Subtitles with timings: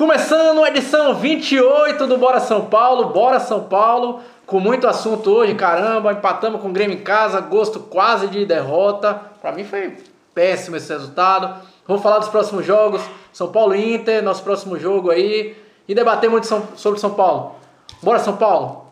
[0.00, 5.54] Começando a edição 28 do Bora São Paulo, Bora São Paulo, com muito assunto hoje,
[5.54, 9.20] caramba, empatamos com o Grêmio em casa, gosto quase de derrota.
[9.42, 9.98] Pra mim foi
[10.34, 11.54] péssimo esse resultado.
[11.86, 15.54] Vamos falar dos próximos jogos, São Paulo Inter, nosso próximo jogo aí,
[15.86, 16.46] e debater muito
[16.76, 17.56] sobre São Paulo.
[18.02, 18.86] Bora São Paulo!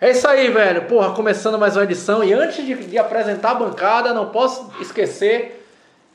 [0.00, 0.86] É isso aí, velho.
[0.86, 2.24] Porra, começando mais uma edição.
[2.24, 5.65] E antes de, de, apresentar a bancada, não posso esquecer.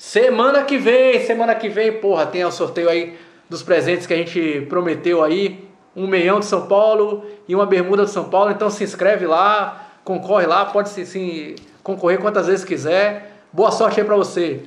[0.02, 4.18] Semana que vem, semana que vem, porra, tem o sorteio aí dos presentes que a
[4.18, 5.70] gente prometeu aí.
[5.96, 8.50] Um meião de São Paulo e uma bermuda de São Paulo.
[8.50, 13.32] Então se inscreve lá, concorre lá, pode se, se concorrer quantas vezes quiser.
[13.54, 14.64] Boa sorte aí pra você.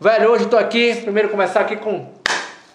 [0.00, 2.08] Velho, hoje tô aqui, primeiro começar aqui com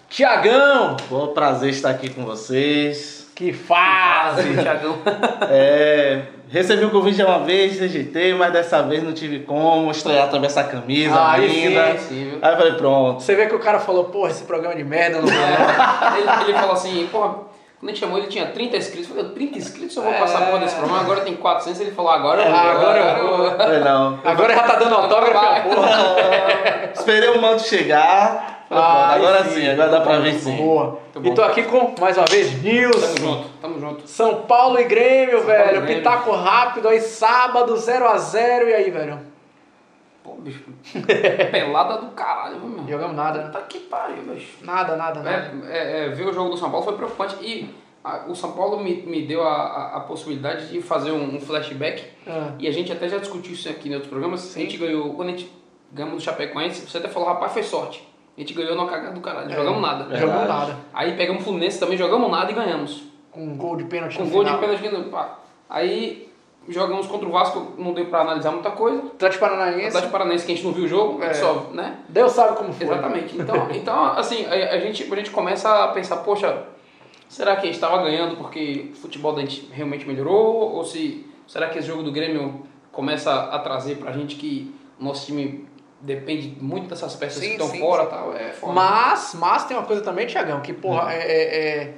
[0.10, 0.98] Tiagão.
[1.10, 3.32] Bom prazer estar aqui com vocês.
[3.34, 5.00] Que fase, Thiagão.
[5.50, 10.30] é, recebi o um convite uma vez, rejeitei, mas dessa vez não tive como estrear
[10.30, 11.98] também essa camisa ah, linda.
[11.98, 13.24] Sim, aí eu falei, pronto.
[13.24, 16.18] Você vê que o cara falou, porra, esse programa é de merda, não é.
[16.20, 17.36] ele, ele falou assim, porra,
[17.82, 19.10] quando a gente chamou ele tinha 30 inscritos.
[19.10, 20.46] Eu falei, 30 inscritos eu vou passar é...
[20.46, 21.02] porra desse programa.
[21.02, 21.82] Agora tem 400.
[21.82, 22.60] Ele falou, agora eu vou.
[22.60, 23.48] agora eu vou.
[23.48, 24.20] Agora, não.
[24.24, 26.92] agora já tá dando autógrafo, porra.
[26.94, 28.66] Esperei o manto chegar.
[28.70, 30.56] Ah, agora sim, agora dá pra ver sim.
[30.58, 31.00] Boa.
[31.24, 33.16] E tô aqui com, mais uma vez, Nilson.
[33.16, 34.08] Tamo junto, tamo junto.
[34.08, 35.82] São Paulo e Grêmio, São velho.
[35.82, 35.98] Grêmio.
[35.98, 38.68] Pitaco rápido aí, sábado, 0x0.
[38.68, 39.31] E aí, velho?
[40.24, 40.64] Pô, bicho.
[41.52, 42.88] Pelada do caralho, meu.
[42.88, 43.50] Jogamos nada, né?
[43.50, 44.64] Tá que pariu, bicho.
[44.64, 45.68] Nada, nada, é, nada.
[45.68, 47.36] É, é, ver o jogo do São Paulo foi preocupante.
[47.42, 51.36] E a, o São Paulo me, me deu a, a, a possibilidade de fazer um,
[51.36, 52.06] um flashback.
[52.28, 52.52] Ah.
[52.60, 54.42] E a gente até já discutiu isso aqui em outros programas.
[54.42, 54.62] Sim.
[54.62, 55.52] A gente ganhou, quando a gente
[55.92, 58.08] ganhamos do Chapecoense, você até falou, rapaz, foi sorte.
[58.38, 59.52] A gente ganhou na cagada do caralho.
[59.52, 60.04] É, jogamos nada.
[60.06, 60.22] Verdade.
[60.22, 60.78] Jogamos nada.
[60.94, 63.04] Aí pegamos o Fluminense também, jogamos nada e ganhamos.
[63.32, 64.60] Com um gol de pênalti Com um gol final.
[64.60, 65.10] de pênalti.
[65.10, 65.40] Pá.
[65.70, 66.31] Aí
[66.70, 69.00] jogamos contra o Vasco, não deu pra analisar muita coisa.
[69.00, 69.88] Atlético Paranaense.
[69.88, 71.34] Atlético Paranaense que a gente não viu o jogo, é.
[71.34, 71.98] só, né?
[72.08, 72.86] Deus sabe como foi.
[72.86, 73.38] Exatamente.
[73.38, 76.66] Então, então assim, a, a, gente, a gente começa a pensar, poxa,
[77.28, 80.74] será que a gente estava ganhando porque o futebol da gente realmente melhorou?
[80.76, 85.04] Ou se será que esse jogo do Grêmio começa a trazer pra gente que o
[85.04, 85.68] nosso time
[86.02, 88.10] depende muito dessas peças sim, que estão fora sim.
[88.10, 88.34] tal.
[88.36, 88.74] É foda.
[88.74, 91.10] Mas, mas tem uma coisa também, Tiagão, que, porra, uhum.
[91.10, 91.94] é, é, é,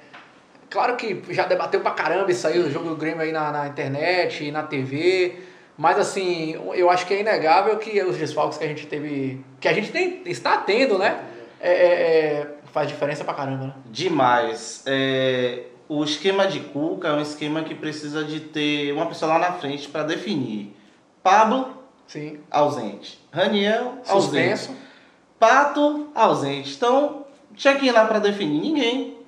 [0.73, 3.67] Claro que já debateu pra caramba isso aí, o jogo do Grêmio aí na, na
[3.67, 5.35] internet, na TV.
[5.77, 9.39] Mas assim, eu acho que é inegável que os desfalques que a gente teve.
[9.59, 11.25] Que a gente tem, está tendo, né?
[11.59, 13.73] É, é, é faz diferença pra caramba, né?
[13.85, 14.81] Demais.
[14.87, 19.37] É, o esquema de Cuca é um esquema que precisa de ter uma pessoa lá
[19.37, 20.75] na frente para definir.
[21.21, 22.39] Pablo Sim.
[22.49, 23.23] ausente.
[23.31, 24.57] Raniel, ausente.
[24.57, 24.75] Suspenso.
[25.39, 26.73] Pato, ausente.
[26.75, 29.19] Então, tinha que ir lá para definir ninguém.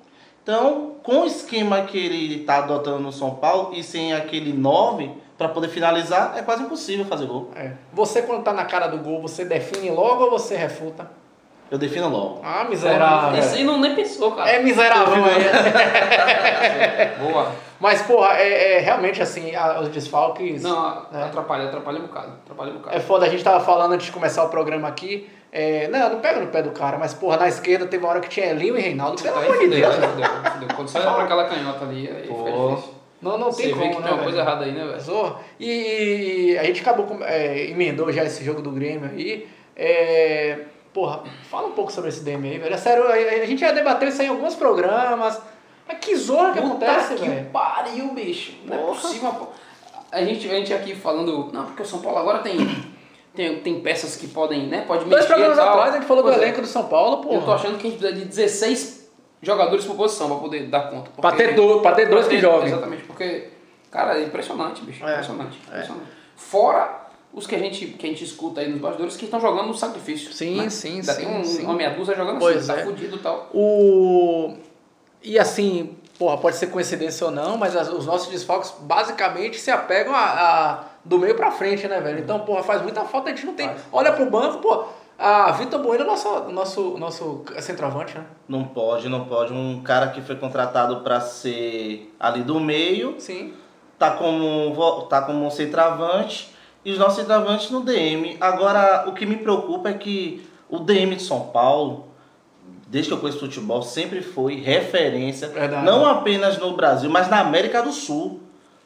[0.42, 5.08] Então, com o esquema que ele está adotando no São Paulo e sem aquele 9
[5.38, 7.50] para poder finalizar, é quase impossível fazer gol.
[7.54, 7.74] É.
[7.92, 11.08] Você, quando tá na cara do gol, você define logo ou você refuta?
[11.70, 12.40] Eu defino logo.
[12.44, 13.40] Ah, miserável.
[13.40, 14.48] Isso aí não nem pensou, cara.
[14.48, 15.16] É miserável.
[17.20, 17.52] Boa.
[17.80, 20.62] Mas, porra, é, é realmente assim, a, os desfalques.
[20.62, 21.24] Não, né?
[21.24, 22.32] atrapalha, atrapalha um bocado.
[22.44, 22.96] Atrapalha um bocado.
[22.96, 25.28] É foda, a gente tava falando antes de começar o programa aqui.
[25.50, 28.20] É, não, não pega no pé do cara, mas, porra, na esquerda teve uma hora
[28.20, 29.20] que tinha Elinho e Reinaldo.
[29.20, 29.94] Pelo amor de Deus.
[30.74, 32.36] Quando sai pra aquela canhota ali, aí Pô.
[32.36, 32.94] fica difícil.
[33.20, 35.36] Não, não tem Você como, vê que né, tem uma coisa errada aí, né, velho?
[35.58, 39.48] E, e, a gente acabou, é, emendou já esse jogo do Grêmio aí.
[39.74, 40.58] É,
[40.96, 42.74] porra, fala um pouco sobre esse DM aí, velho.
[42.74, 45.38] É sério, a, gente já debateu isso aí em alguns programas.
[45.86, 47.50] Mas que zorra que Puta acontece, que velho.
[47.50, 48.54] pariu, bicho.
[48.64, 48.90] Não Porra.
[48.90, 49.30] é possível.
[49.32, 49.46] Pô.
[50.10, 52.56] A gente, a gente aqui falando, não, porque o São Paulo agora tem,
[53.34, 54.84] tem, tem peças que podem, né?
[54.86, 56.34] Pode mexer Dois programas atrás a gente falou do é.
[56.36, 57.34] elenco do São Paulo, pô.
[57.34, 59.10] Eu tô achando que a gente precisa de 16
[59.42, 61.10] jogadores por posição pra poder dar conta.
[61.20, 62.66] Pra ter, do, pra ter dois que jogam.
[62.66, 63.50] Exatamente, porque,
[63.90, 65.06] cara, é impressionante, bicho.
[65.06, 65.12] É.
[65.12, 65.74] Impressionante, é.
[65.74, 66.06] impressionante.
[66.34, 67.05] Fora
[67.36, 69.74] os que a gente, que a gente escuta aí nos bastidores que estão jogando no
[69.74, 70.32] sacrifício.
[70.32, 70.70] Sim, né?
[70.70, 71.20] sim, Ainda sim.
[71.20, 71.64] Tem um, sim.
[71.64, 72.82] uma meia dúzia jogando pois assim, é.
[72.82, 73.50] tá fudido e tal.
[73.52, 74.54] O...
[75.22, 79.70] E assim, porra, pode ser coincidência ou não, mas as, os nossos desfalques basicamente se
[79.70, 82.20] apegam a, a do meio pra frente, né, velho?
[82.20, 83.68] Então, porra, faz muita falta, a gente não tem.
[83.68, 83.82] Faz.
[83.92, 84.84] Olha pro banco, pô.
[85.18, 88.24] A Vitor Bueno é nosso, nosso, nosso centroavante, né?
[88.48, 89.52] Não pode, não pode.
[89.52, 93.16] Um cara que foi contratado para ser ali do meio.
[93.18, 93.52] Sim.
[93.98, 96.55] Tá como, tá como centroavante
[96.86, 98.36] e os nossos centroavantes no DM.
[98.40, 102.06] Agora, o que me preocupa é que o DM de São Paulo
[102.88, 105.84] desde que eu conheço futebol, sempre foi referência, Verdade.
[105.84, 108.40] não apenas no Brasil, mas na América do Sul.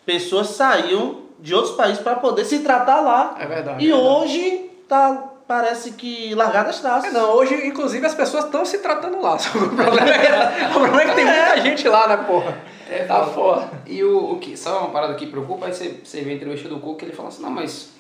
[0.07, 3.37] Pessoas saíam de outros países para poder se tratar lá.
[3.39, 3.85] É verdade.
[3.85, 4.17] E é verdade.
[4.17, 7.11] hoje tá parece que largadas traças.
[7.11, 9.37] É, não, hoje, inclusive, as pessoas estão se tratando lá.
[9.55, 11.61] O problema, é, o problema é que tem muita é.
[11.61, 12.57] gente lá, né, porra?
[12.91, 13.71] É, tá foda.
[13.87, 15.67] E o, o que, sabe uma parada que preocupa?
[15.67, 17.93] Aí você, você vê a entrevista do que ele fala assim, não, mas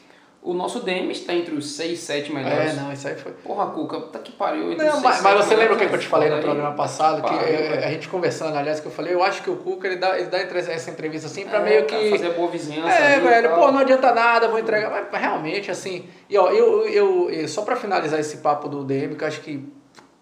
[0.43, 2.73] o nosso DM está entre os 6, 7 melhores.
[2.73, 3.31] É, não, isso aí foi.
[3.33, 4.73] Porra, Cuca, puta que pariu.
[4.73, 7.23] entre Não, mas, mas você lembra o que, que eu te falei no programa passado?
[7.23, 7.85] Que Pariu, é, velho.
[7.87, 10.29] a gente conversando, aliás, que eu falei, eu acho que o Cuca ele dá, ele
[10.31, 12.11] dá essa entrevista assim pra É, meio pra que.
[12.11, 12.89] fazer boa vizinhança.
[12.91, 15.09] É, ali velho, pô, não adianta nada, vou entregar.
[15.13, 16.09] Mas realmente, assim.
[16.29, 19.43] E ó, eu, eu, eu- só pra finalizar esse papo do DM, que eu acho
[19.43, 19.63] que,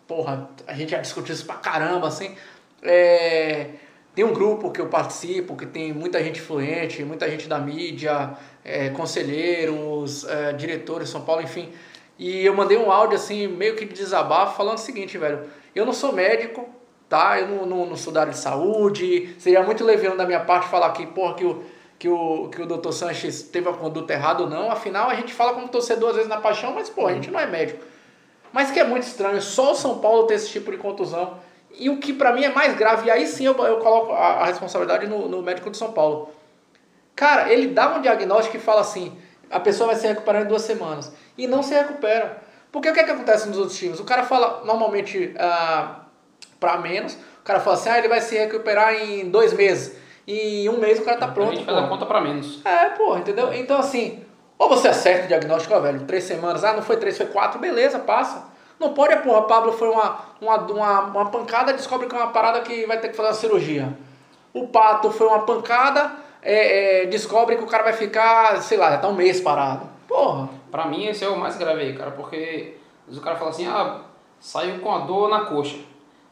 [0.07, 2.35] porra, a gente já discutiu isso pra caramba, assim.
[2.83, 3.67] É,
[4.19, 8.37] tem um grupo que eu participo, que tem muita gente influente, muita gente da mídia,
[8.65, 11.73] é, conselheiros, é, diretores de São Paulo, enfim.
[12.19, 15.43] E eu mandei um áudio, assim, meio que de desabafo, falando o seguinte, velho.
[15.73, 16.69] Eu não sou médico,
[17.09, 17.39] tá?
[17.39, 19.37] Eu não, não, não sou da área de saúde.
[19.39, 21.63] Seria muito leviano da minha parte falar que, porra, que o,
[21.97, 22.91] que o, que o Dr.
[22.91, 24.69] Sanches teve a conduta errada ou não.
[24.69, 27.39] Afinal, a gente fala como torcedor às vezes na paixão, mas, pô, a gente não
[27.39, 27.85] é médico.
[28.53, 31.39] Mas que é muito estranho, só o São Paulo ter esse tipo de contusão.
[31.79, 34.43] E o que pra mim é mais grave, e aí sim eu, eu coloco a,
[34.43, 36.31] a responsabilidade no, no médico de São Paulo.
[37.15, 39.17] Cara, ele dá um diagnóstico e fala assim:
[39.51, 41.13] a pessoa vai se recuperar em duas semanas.
[41.37, 42.43] E não se recupera.
[42.73, 44.01] Porque o que, é que acontece nos outros times?
[44.01, 46.01] O cara fala normalmente ah,
[46.61, 49.97] para menos, o cara fala assim: ah, ele vai se recuperar em dois meses.
[50.27, 51.55] E em um mês o cara tá A pronto.
[51.55, 52.61] gente faz a conta pra menos.
[52.65, 53.53] É, pô, entendeu?
[53.55, 54.23] Então assim,
[54.59, 57.59] ou você acerta o diagnóstico, ó, velho, três semanas, ah, não foi três, foi quatro,
[57.59, 58.45] beleza, passa.
[58.79, 62.29] Não pode, é, porra, Pablo foi uma, uma, uma, uma pancada, descobre que é uma
[62.29, 63.99] parada que vai ter que fazer uma cirurgia.
[64.55, 68.91] O Pato foi uma pancada, é, é, descobre que o cara vai ficar, sei lá,
[68.91, 69.87] já tá um mês parado.
[70.07, 70.49] Porra.
[70.71, 72.77] Pra mim, esse é o mais grave aí, cara, porque
[73.09, 74.03] o cara fala assim, ah,
[74.39, 75.79] saiu com a dor na coxa.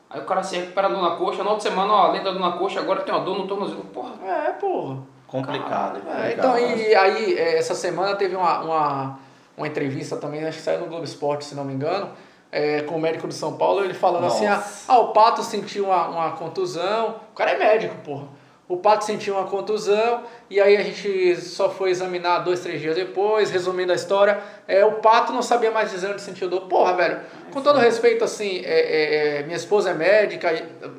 [0.08, 2.30] Aí o cara se recupera a dor na coxa, na outra semana, ó, além da
[2.30, 3.82] dor na coxa, agora tem uma dor no tornozelo.
[3.84, 4.98] Porra, É, porra.
[5.26, 5.96] Complicado.
[5.98, 6.38] É, complicado.
[6.38, 9.18] então, e aí, é, essa semana teve uma, uma,
[9.56, 12.10] uma entrevista também, acho que saiu no Globo Esporte, se não me engano,
[12.50, 14.92] é, com o médico de São Paulo, ele falando assim, ah, Nossa.
[14.92, 18.28] ah, o Pato sentiu uma, uma contusão, o cara é médico, porra.
[18.68, 22.96] O Pato sentiu uma contusão e aí a gente só foi examinar dois, três dias
[22.96, 26.62] depois, resumindo a história, é, o Pato não sabia mais dizer onde sentiu dor.
[26.62, 27.20] Porra, velho,
[27.52, 30.50] com todo respeito, assim, é, é, é, minha esposa é médica,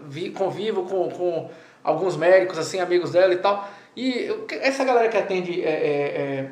[0.05, 1.49] vi, convivo com, com
[1.83, 3.67] alguns médicos, assim, amigos dela e tal,
[3.97, 4.29] e
[4.61, 6.47] essa galera que atende é, é, é,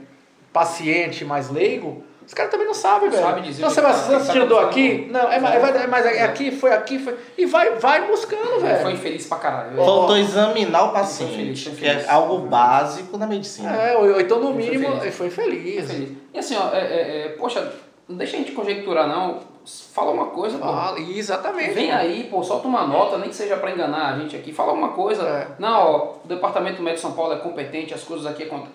[0.51, 3.21] paciente mais leigo, os caras também não sabem, velho.
[3.23, 4.95] sabe dizer então o você que vai tá- você sentiu dor acontecendo.
[5.03, 5.11] aqui?
[5.11, 7.15] Não, é, mais- é, mais- é, mais é aqui, foi aqui, foi.
[7.37, 8.81] E vai, vai buscando, velho.
[8.81, 9.75] foi infeliz pra caralho.
[9.75, 13.71] Faltou examinar o Foi paciente, feliz, foi que é algo básico na medicina.
[13.75, 15.15] É, ou, ou então no Ele foi mínimo feliz.
[15.15, 15.83] foi feliz.
[15.85, 16.09] Infeliz.
[16.33, 17.71] E assim, ó, é, é, é, poxa,
[18.09, 19.39] não deixa a gente conjecturar, não.
[19.93, 20.65] Fala uma coisa, pô.
[20.65, 21.71] Fala, exatamente.
[21.73, 24.53] Vem aí, pô, solta uma nota, nem que seja pra enganar a gente aqui.
[24.53, 25.23] Fala alguma coisa.
[25.23, 25.47] É.
[25.57, 28.73] Não, ó, o Departamento Médico de São Paulo é competente, as coisas aqui acontecem.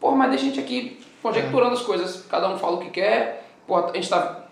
[0.00, 2.24] Porra, mas deixa a gente aqui conjecturando as coisas.
[2.28, 3.44] Cada um fala o que quer.
[3.66, 4.44] Porra, a gente tá.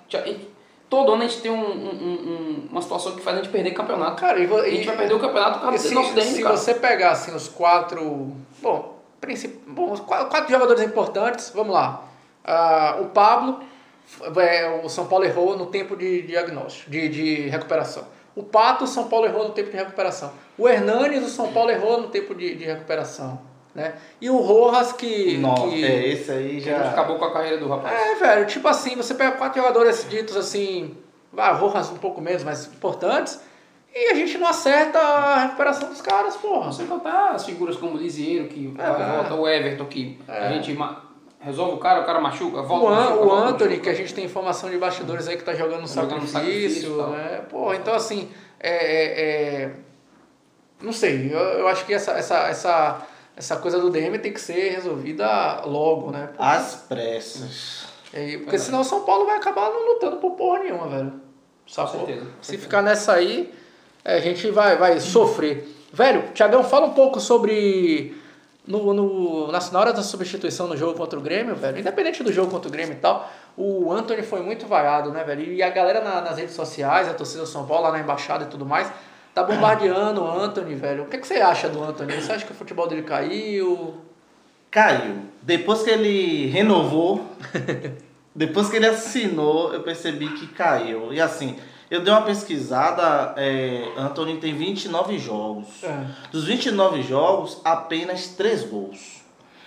[0.89, 3.71] todo ano a gente tem um- um- um- uma situação que faz a gente perder
[3.73, 4.21] campeonato.
[4.21, 6.21] Cara, e, vo- A gente e- vai perder o campeonato por e causa se, nosso
[6.21, 6.57] se cara.
[6.57, 8.33] você pegar assim, os quatro.
[8.61, 12.05] Bom, princip, bom os quatro, jogadores importantes, vamos lá.
[12.45, 13.61] Ah, o Pablo,
[14.37, 18.05] é, o São Paulo errou no tempo de diagnóstico, de, de recuperação.
[18.35, 20.33] O Pato, o São Paulo errou no tempo de recuperação.
[20.59, 23.41] O Hernanes, o São Paulo errou no tempo de, de recuperação.
[23.75, 23.95] Né?
[24.21, 25.39] E o Rojas, que.
[25.39, 26.91] Nossa, que é, esse aí já.
[26.91, 27.95] acabou com a carreira do rapaz.
[27.97, 30.97] É, velho, tipo assim, você pega quatro jogadores ditos assim,
[31.33, 33.39] vai, Rojas um pouco menos, mas importantes,
[33.95, 36.73] e a gente não acerta a recuperação dos caras, porra.
[36.73, 39.13] Você contar as figuras como o Lisieiro, que É, é.
[39.17, 40.49] volta, o Everton, que É.
[40.49, 40.77] a gente
[41.39, 43.81] resolve o cara, o cara machuca, volta, O, An, machuca, o Anthony, machuca.
[43.85, 47.07] que a gente tem informação de bastidores aí que tá jogando no Tá sacrifício, sacrifício,
[47.07, 47.43] né?
[47.49, 48.29] Porra, então assim,
[48.59, 49.71] é, é- é-
[50.83, 53.03] não sei, eu, eu acho que essa, essa, essa,
[53.41, 56.27] essa coisa do DM tem que ser resolvida logo, né?
[56.27, 57.85] Porque, Às pressas.
[58.13, 61.13] é, porque senão o São Paulo vai acabar não lutando por porra nenhuma, velho.
[61.67, 62.01] Sacou?
[62.07, 62.63] certeza, Se certeza.
[62.63, 63.51] ficar nessa aí,
[64.05, 65.67] é, a gente vai, vai sofrer.
[65.91, 68.15] Velho, Tiagão, fala um pouco sobre.
[68.67, 72.31] No, no, na, na hora da substituição no jogo contra o Grêmio, velho, independente do
[72.31, 75.43] jogo contra o Grêmio e tal, o Anthony foi muito vaiado, né, velho?
[75.43, 78.45] E a galera na- nas redes sociais, a torcida do São Paulo, lá na embaixada
[78.45, 78.93] e tudo mais,
[79.35, 81.05] tá bombardeando o Anthony, velho.
[81.05, 82.13] O que, que você acha do Anthony?
[82.15, 83.97] Você acha que o futebol dele caiu?
[84.71, 85.17] Caiu.
[85.43, 87.25] Depois que ele renovou,
[88.35, 91.13] depois que ele assinou, eu percebi que caiu.
[91.13, 91.57] E assim,
[91.91, 95.83] eu dei uma pesquisada, é, Anthony tem 29 jogos.
[95.83, 96.07] É.
[96.31, 99.23] Dos 29 jogos, apenas 3 gols.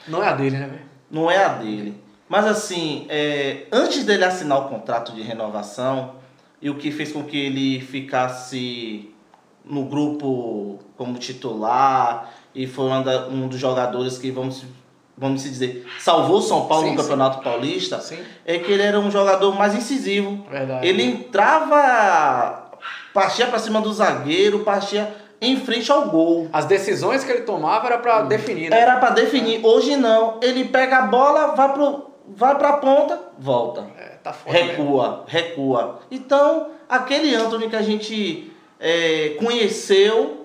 [0.08, 0.82] Não é a dele, né, velho?
[1.10, 2.01] Não é a dele.
[2.29, 6.15] Mas assim, é, antes dele assinar o contrato de renovação,
[6.63, 9.12] e o que fez com que ele ficasse
[9.65, 14.63] no grupo como titular, e foi um, da- um dos jogadores que, vamos,
[15.17, 17.01] vamos se dizer, salvou o São Paulo Sim, no sim.
[17.03, 20.46] Campeonato Paulista, Sim, é que ele era um jogador mais incisivo.
[20.50, 20.86] verdade.
[20.88, 22.72] Ele entrava,
[23.13, 26.48] partia para cima do zagueiro, partia em frente ao gol.
[26.53, 28.79] As decisões que ele tomava era pra definir, né?
[28.79, 29.60] Era para definir.
[29.65, 30.39] Hoje não.
[30.41, 33.86] Ele pega a bola, vai pro vai pra ponta, volta.
[34.00, 34.58] É, tá foda.
[34.58, 36.00] Recua, recua.
[36.10, 38.52] Então, aquele Anthony que a gente
[38.84, 40.42] é, conheceu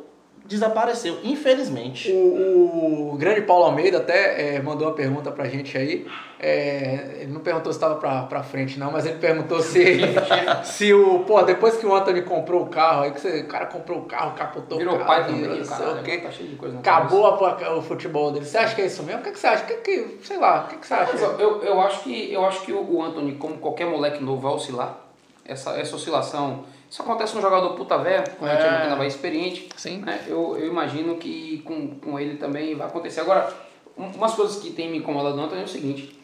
[0.46, 2.10] desapareceu, infelizmente.
[2.10, 6.06] O, o grande Paulo Almeida até é, mandou uma pergunta pra gente aí.
[6.40, 9.98] É, ele não perguntou se estava pra, pra frente, não, mas ele perguntou se,
[10.64, 11.18] se o.
[11.24, 14.02] Pô, depois que o Anthony comprou o carro, aí que você, o cara comprou o
[14.06, 15.08] carro, capotou Virou o carro.
[15.10, 16.00] pai também, virou o não sei caralho.
[16.00, 16.18] o quê.
[16.18, 18.46] Tá cheio de coisa Acabou a- o futebol dele.
[18.46, 19.20] Você acha que é isso mesmo?
[19.20, 19.64] O que, que você acha?
[19.64, 21.12] O que, que, sei lá, o que, que você acha?
[21.12, 24.24] Mas eu, eu, eu acho que, eu acho que o o Anthony, como qualquer moleque
[24.24, 24.96] novo, vai oscilar.
[25.44, 26.64] Essa, essa oscilação.
[26.90, 28.64] Isso acontece com um jogador puta velho, como gente É.
[28.64, 29.68] chama aqui na Bahia, experiente.
[29.76, 29.98] Sim.
[29.98, 30.20] né?
[30.26, 33.20] Eu, eu imagino que com, com ele também vai acontecer.
[33.20, 33.52] Agora,
[33.96, 36.18] um- umas coisas que tem me incomodado no Anthony é o seguinte.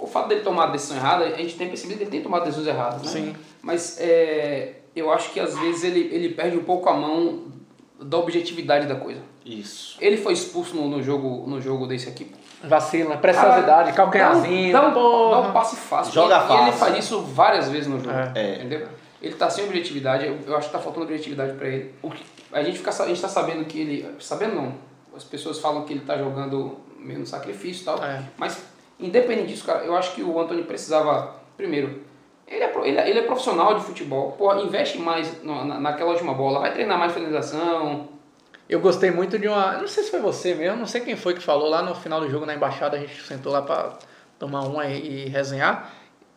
[0.00, 2.44] O fato dele tomar a decisão errada, a gente tem percebido que ele tem tomado
[2.44, 3.08] decisões erradas, né?
[3.10, 3.34] Sim.
[3.60, 7.46] Mas é, eu acho que às vezes ele, ele perde um pouco a mão
[8.00, 9.20] da objetividade da coisa.
[9.44, 9.96] Isso.
[10.00, 12.30] Ele foi expulso no, no jogo, no jogo desse aqui.
[12.62, 14.72] Vacila, preciosidade, calcanharzinho.
[14.72, 16.12] Dá um, dá um, dá um passe fácil.
[16.12, 16.78] Joga e, e ele fácil.
[16.78, 18.12] faz isso várias vezes no jogo.
[18.36, 18.56] É.
[18.56, 18.88] Entendeu?
[19.20, 21.94] Ele tá sem objetividade, eu, eu acho que tá faltando objetividade pra ele.
[22.02, 22.22] O que,
[22.52, 24.08] a, gente fica, a gente tá sabendo que ele.
[24.20, 24.74] Sabendo não.
[25.16, 28.02] As pessoas falam que ele tá jogando meio no sacrifício e tal.
[28.04, 28.22] É.
[28.36, 28.62] Mas,
[29.00, 31.34] independente disso, cara, eu acho que o Anthony precisava.
[31.56, 32.02] Primeiro,
[32.46, 34.32] ele é, ele, é- ele é profissional de futebol.
[34.32, 36.60] Porra, investe mais no- na, naquela última bola.
[36.60, 38.08] Vai treinar mais finalização.
[38.68, 39.78] Eu gostei muito de uma.
[39.78, 42.20] Não sei se foi você mesmo, não sei quem foi que falou lá no final
[42.20, 43.94] do jogo na embaixada, a gente sentou lá pra
[44.38, 45.92] tomar uma e, e resenhar.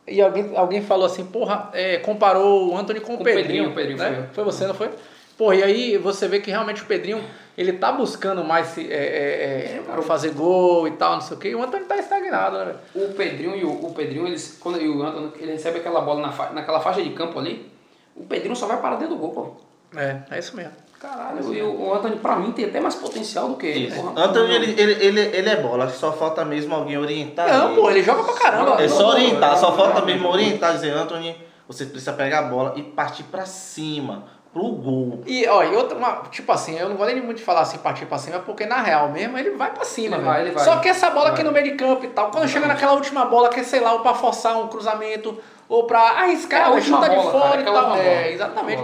[0.08, 3.70] E alguém, alguém falou assim, porra, é, comparou o Anthony com, Com o Pedrinho.
[3.70, 4.28] O Pedrinho né?
[4.34, 4.44] foi.
[4.44, 4.90] Foi você, não foi?
[5.38, 7.24] Porra, e aí você vê que realmente o Pedrinho,
[7.58, 11.40] ele tá buscando mais se, é, é, é, fazer gol e tal, não sei o
[11.40, 11.50] quê.
[11.50, 12.76] E o Anthony tá estagnado, né?
[12.94, 16.22] O Pedrinho e o, o Pedrinho, eles, quando e o Anthony, ele recebe aquela bola
[16.22, 17.72] na fa, naquela faixa de campo ali,
[18.16, 19.98] o Pedrinho só vai parar dentro do gol, pô.
[19.98, 20.74] É, é isso mesmo.
[21.02, 23.92] Caralho, o, o Anthony, pra mim, tem até mais potencial do que ele.
[23.92, 24.24] Porra.
[24.24, 27.50] Anthony, ele, ele, ele, ele é bola, só falta mesmo alguém orientar.
[27.50, 27.82] Não, ele.
[27.82, 28.82] pô, ele joga pra caramba.
[28.84, 31.36] É só orientar, só falta mesmo orientar, dizer, Anthony,
[31.68, 35.24] você precisa pegar a bola e partir pra cima, pro gol.
[35.26, 38.06] E, ó, e outra, uma, tipo assim, eu não vou nem muito falar assim, partir
[38.06, 40.26] pra cima, porque na real mesmo ele vai pra cima, Ele velho.
[40.26, 40.64] vai, ele vai.
[40.64, 41.34] Só que essa bola Vai.
[41.34, 43.80] aqui no meio de campo e tal, quando chega naquela última bola, que é, sei
[43.80, 45.36] lá, ou pra forçar um cruzamento,
[45.68, 47.96] ou pra arriscar, É última chuta de fora cara, e tal.
[47.96, 48.84] É, exatamente.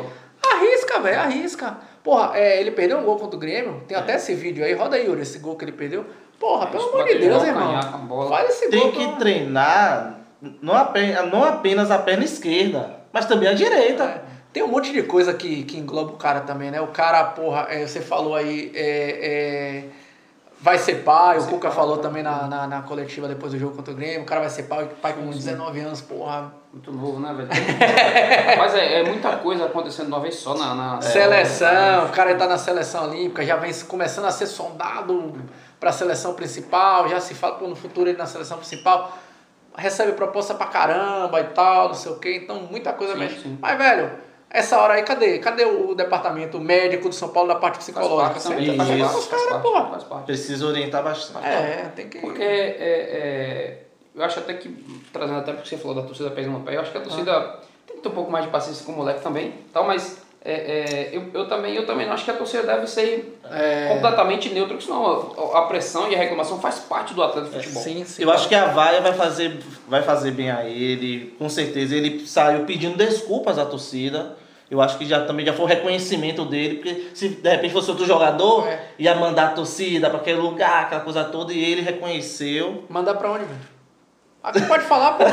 [0.52, 1.78] Arrisca, velho, arrisca.
[2.08, 4.96] Porra, é, ele perdeu um gol contra o Grêmio, tem até esse vídeo aí, roda
[4.96, 6.06] aí, Yuri, esse gol que ele perdeu.
[6.40, 8.30] Porra, É, pelo amor de Deus, irmão.
[8.30, 8.92] Faz esse Tem gol.
[8.94, 9.16] que pô.
[9.18, 10.18] treinar
[10.62, 14.06] não apenas, não apenas a perna esquerda, mas também a direita.
[14.06, 14.22] É.
[14.54, 16.80] Tem um monte de coisa que, que engloba o cara também, né?
[16.80, 18.86] O cara, porra, é, você falou aí, é,
[19.22, 19.84] é,
[20.60, 23.60] vai ser pai, o ser Cuca pai, falou também na, na, na coletiva depois do
[23.60, 26.52] jogo contra o Grêmio, o cara vai ser pai, pai com 19 anos, porra.
[26.74, 27.50] Muito novo, né, velho?
[28.58, 30.76] Mas é, é muita coisa acontecendo de uma vez só na...
[30.76, 35.34] na Seleção, o cara tá na seleção olímpica, já vem começando a ser sondado
[35.80, 39.16] pra seleção principal, já se fala, pô, no futuro ele na seleção principal,
[39.76, 43.42] recebe proposta pra caramba e tal, não sei o quê, então muita coisa Sim, mexe.
[43.42, 43.58] sim.
[43.62, 44.12] Mas, velho,
[44.50, 45.40] essa hora aí, cadê?
[45.40, 48.34] Cadê o departamento médico do São Paulo da parte Faz psicológica?
[48.34, 48.68] parte também?
[48.68, 49.90] Tá faz chegando parte, os faz caras, parte, porra.
[49.90, 50.26] faz parte.
[50.26, 51.46] Precisa orientar bastante.
[51.46, 52.20] É, tem que...
[52.20, 53.84] Porque é, é,
[54.16, 54.70] eu acho até que,
[55.12, 57.60] trazendo até porque você falou da torcida pegando no pé, eu acho que a torcida
[57.86, 60.18] tem que ter um pouco mais de paciência com o moleque também, tal, mas
[60.50, 63.90] é, é, eu, eu, também, eu também não acho que a torcida deve ser É.
[63.94, 67.54] completamente neutra, porque senão a, a pressão e a reclamação faz parte do atleta de
[67.56, 67.84] futebol.
[67.84, 68.24] Sim, sim.
[68.24, 71.96] Eu acho que a vaia vai fazer, vai fazer bem a ele, com certeza.
[71.96, 74.38] Ele saiu pedindo desculpas à torcida.
[74.70, 77.90] Eu acho que já também já foi o reconhecimento dele, porque se de repente fosse
[77.90, 78.80] outro jogador, É.
[79.00, 82.84] ia mandar a torcida para aquele lugar, aquela coisa toda, e ele reconheceu.
[82.90, 83.77] Mandar pra onde, velho?
[84.48, 85.24] Aqui pode falar, pô.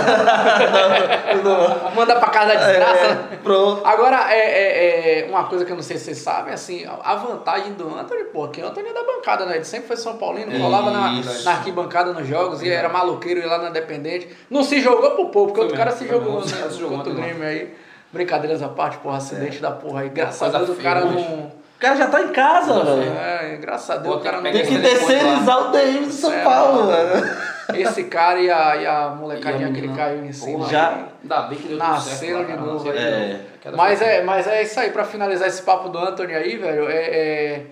[1.95, 3.09] Manda pra casa da desgraça.
[3.15, 3.29] né?
[3.33, 3.81] É, pro...
[3.85, 7.15] Agora, é, é, é, uma coisa que eu não sei se vocês sabem, assim, a
[7.15, 9.55] vantagem do Anthony, pô, que o Anthony é da bancada, né?
[9.57, 11.45] Ele sempre foi São Paulino, rolava na, Isso.
[11.45, 14.29] na arquibancada nos jogos, e era maluqueiro ir lá na Dependente.
[14.51, 16.71] Não se jogou pro povo, porque Foi outro mesmo, cara se foi jogou, mesmo, né?
[16.71, 17.17] se jogou Contra o.
[17.17, 17.75] Grêmio aí.
[18.13, 20.09] Brincadeiras à parte, porra, acidente da porra aí.
[20.09, 21.13] Graças a Deus o cara né?
[21.13, 21.65] não.
[21.77, 23.13] O cara já tá em casa, velho.
[23.13, 24.45] É, graças a Deus Pô, o cara não.
[24.45, 27.27] tem Tem que terceirizar o DM de São É, Paulo, mano.
[27.73, 30.59] Esse cara e a, e a E a molecadinha que ele caiu em cima.
[30.59, 33.33] porra, Já- Ainda bem que deu tudo Nasceram de novo nasceram aí.
[33.65, 33.71] É.
[33.77, 36.95] Mas é, mas é isso aí, pra finalizar esse papo do Anthony aí, velho, é.
[36.97, 37.67] é-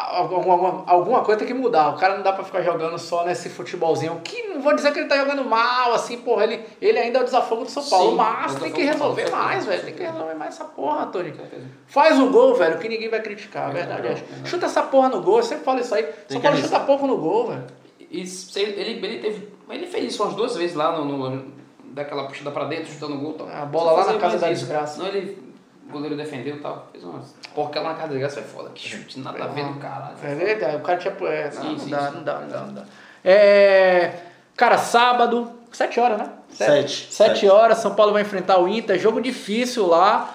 [0.00, 1.88] Alguma, alguma coisa tem que mudar.
[1.88, 4.20] O cara não dá pra ficar jogando só nesse futebolzinho.
[4.22, 6.44] Que não vou dizer que ele tá jogando mal, assim, porra.
[6.44, 8.10] Ele, ele ainda é o desafogo do São Paulo.
[8.10, 9.82] Sim, mas é tem que resolver mais, velho.
[9.82, 11.42] Tem que resolver mais essa porra, certeza.
[11.88, 14.46] Faz o gol, velho, que ninguém vai criticar, a É verdade verdade, é.
[14.46, 14.48] é.
[14.48, 16.06] Chuta essa porra no gol, eu sempre falo isso aí.
[16.28, 17.64] São Paulo chuta pouco no gol, velho.
[18.10, 19.48] E se ele, ele, ele teve.
[19.68, 21.04] Ele fez isso umas duas vezes lá no.
[21.04, 21.58] no-
[21.90, 23.48] daquela puxada pra dentro, chutando o gol tal.
[23.48, 24.60] A bola lá na casa da isso.
[24.62, 24.98] desgraça.
[25.02, 25.48] Não, ele.
[25.88, 26.86] O goleiro defendeu e tal.
[26.92, 27.34] Fez umas.
[27.54, 28.70] Porca lá na casa da desgraça foi foda.
[28.74, 30.16] Que chute, nada a ver do caralho.
[30.22, 31.14] É verdade, o cara tinha.
[31.28, 32.14] É, não, Sim, não sim, dá, sim.
[32.16, 32.84] não dá, não dá, não dá.
[33.24, 34.12] É,
[34.56, 36.30] cara, sábado, 7 horas, né?
[36.50, 37.08] Sete.
[37.12, 37.48] 7 Sete.
[37.48, 40.34] horas, São Paulo vai enfrentar o Inter, jogo difícil lá.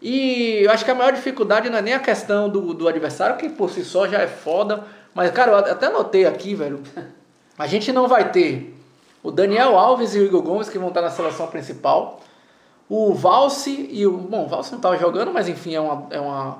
[0.00, 3.36] E eu acho que a maior dificuldade não é nem a questão do, do adversário,
[3.36, 4.84] que por si só já é foda.
[5.18, 6.80] Mas, cara, eu até notei aqui, velho.
[7.58, 8.72] A gente não vai ter
[9.20, 12.20] o Daniel Alves e o Igor Gomes, que vão estar na seleção principal.
[12.88, 14.12] O Valse e o.
[14.12, 16.58] Bom, o Valse não estava jogando, mas enfim, é uma, é uma,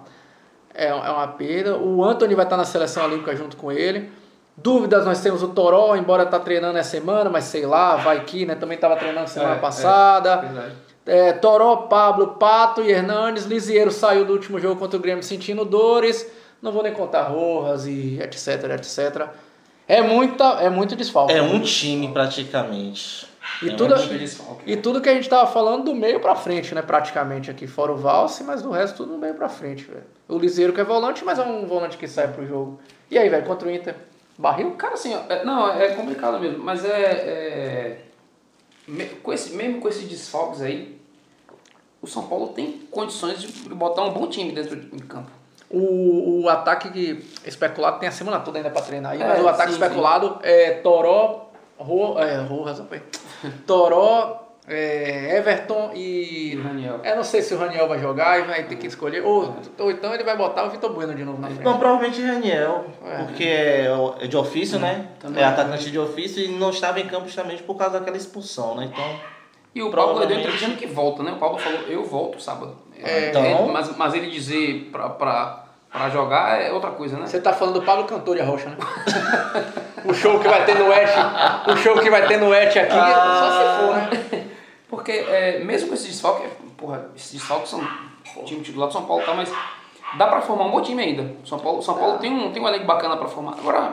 [0.75, 1.77] é, é uma perda.
[1.77, 4.11] O Anthony vai estar na seleção olímpica junto com ele.
[4.57, 8.45] Dúvidas, nós temos o Toró, embora tá treinando essa semana, mas sei lá, vai que,
[8.45, 8.57] né?
[8.57, 9.61] Também estava treinando semana É, é.
[9.61, 10.37] passada.
[10.39, 10.73] Verdade.
[11.07, 13.47] É, Toró, Pablo, Pato e Hernandes.
[13.47, 16.29] Lisieiro saiu do último jogo contra o Grêmio sentindo dores.
[16.61, 19.29] Não vou nem contar Rojas e etc, etc.
[19.87, 21.33] É, muita, é muito desfalque.
[21.33, 23.27] É um time praticamente.
[23.63, 24.63] E É tudo, um time desfalque.
[24.71, 26.83] e tudo que a gente tava falando do meio pra frente, né?
[26.83, 30.05] Praticamente aqui, fora o Valse, mas do resto tudo do meio pra frente, velho.
[30.29, 32.79] O Liseiro que é volante, mas é um volante que sai pro jogo.
[33.11, 33.95] E aí, velho, contra o Inter?
[34.37, 34.73] Barril?
[34.73, 36.91] Cara, assim, ó, é- não, é complicado mesmo, mas é.
[36.91, 37.99] é
[38.87, 40.99] me- com esse, mesmo com esses desfalques aí,
[42.03, 45.31] o São Paulo tem condições de botar um bom time dentro de campo.
[45.71, 49.43] O, o ataque que especulado tem a semana toda ainda pra treinar aí, É, mas
[49.43, 52.83] o ataque sim, especulado é Toró, Ro, é, Rojas.
[53.67, 56.57] Toró, é, Everton E e.
[56.57, 57.01] Raniel.
[57.05, 59.23] Eu não sei se o Raniel vai jogar e vai ter que escolher.
[59.25, 61.63] Ou, ou então ele vai botar o Vitor Bueno de novo na frente.
[61.65, 63.25] Não, provavelmente Raniel, É.
[63.25, 63.89] porque é,
[64.21, 65.09] é de ofício, né?
[65.21, 65.43] também.
[65.43, 68.89] É atacante de ofício e não estava em campo justamente por causa daquela expulsão, né?
[68.93, 69.05] Então,
[69.75, 70.41] E o Paulo deu Provavelmente.
[70.41, 71.33] entrevista dizendo que volta, né?
[71.33, 72.75] O Paulo falou, eu volto sábado.
[73.03, 77.27] É, então- Ele- mas, mas ele dizer pra, pra, pra jogar é outra coisa, né?
[77.27, 78.77] Você tá falando do Pablo Cantor de Arrocha, né?
[80.05, 81.09] o show que vai ter no Et,
[81.73, 84.47] o show que vai ter no Et aqui, só se for, né?
[84.89, 87.81] Porque é, mesmo com esse desfalque, porra, esses desfalques são
[88.37, 89.35] o time titular do São Paulo, tá?
[89.35, 89.53] Mas
[90.17, 91.31] dá pra formar um bom time ainda.
[91.45, 93.53] São Paulo, São Paulo tem, um, tem um elenco bacana pra formar.
[93.59, 93.93] Agora,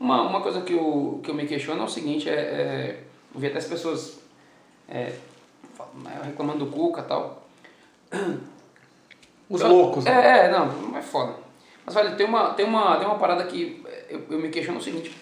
[0.00, 2.98] uma, uma coisa que eu, que eu me questiono é o seguinte, é, é,
[3.34, 4.20] eu vi até as pessoas
[4.88, 5.12] é,
[5.94, 7.41] né, reclamando do Cuca e tal.
[9.48, 10.04] Os Eu- loucos.
[10.04, 10.10] né?
[10.12, 11.34] É, é, não, não é foda.
[11.84, 14.82] Mas, velho, tem uma, tem uma, tem uma parada que eu, eu me questiono o
[14.82, 15.16] seguinte.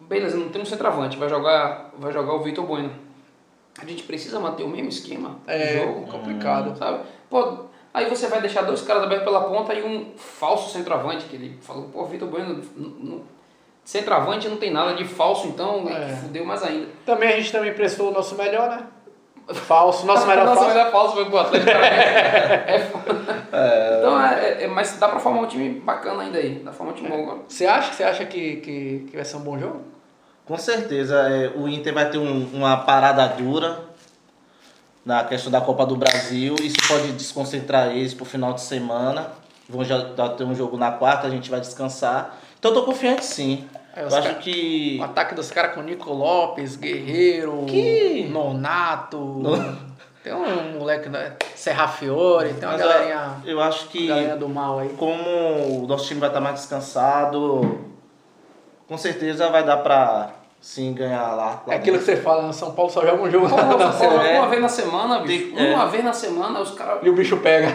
[0.00, 2.90] Beleza, não tem um centroavante, vai jogar, vai jogar o Vitor Bueno.
[3.80, 6.76] A gente precisa manter o mesmo esquema É jogo, complicado.
[6.76, 7.00] sabe?
[7.28, 11.36] Pô, aí você vai deixar dois caras abertos pela ponta e um falso centroavante, que
[11.36, 13.22] ele falou, pô, Vitor Bueno, n- n-
[13.84, 16.16] centroavante não tem nada de falso, então É.
[16.16, 16.88] fudeu mais ainda.
[17.06, 18.86] Também a gente também prestou o nosso melhor, né?
[19.54, 20.74] Falso, nosso melhor Nossa, falso.
[20.76, 23.20] melhor falso foi pro Atlético é foda.
[23.98, 26.54] Então, é, é- é- mas dá pra formar um time bacana ainda aí.
[26.56, 27.38] Dá pra formar um time bom agora.
[27.48, 29.82] Você acha, você acha que, que, que vai ser um bom jogo?
[30.46, 33.78] com certeza, é, o Inter vai ter um- uma parada dura
[35.04, 36.56] na questão da Copa do Brasil.
[36.60, 39.28] Isso pode desconcentrar eles pro final de semana.
[39.68, 42.36] Vão já já ter um jogo na quarta, a gente vai descansar.
[42.58, 43.68] Então eu tô confiante sim.
[43.96, 44.98] É, eu acho que.
[45.00, 49.42] O ataque dos caras com Nico Lopes, Guerreiro, Que- Nonato.
[50.22, 51.32] Tem um moleque, né?
[51.54, 54.90] Serra Fiore, tem uma Mas, galerinha, Eu acho que galerinha do mal aí.
[54.90, 57.78] como o nosso time vai estar mais descansado,
[58.86, 61.62] com certeza vai dar pra sim ganhar lá.
[61.66, 62.52] lá É aquilo que você fala, né?
[62.52, 64.28] São Paulo só joga um jogo na São Paulo, semana.
[64.28, 64.38] é.
[64.38, 65.54] uma vez na semana, bicho.
[65.56, 65.74] Tem- é.
[65.74, 66.98] Uma vez na semana, os caras.
[67.02, 67.68] E o bicho pega.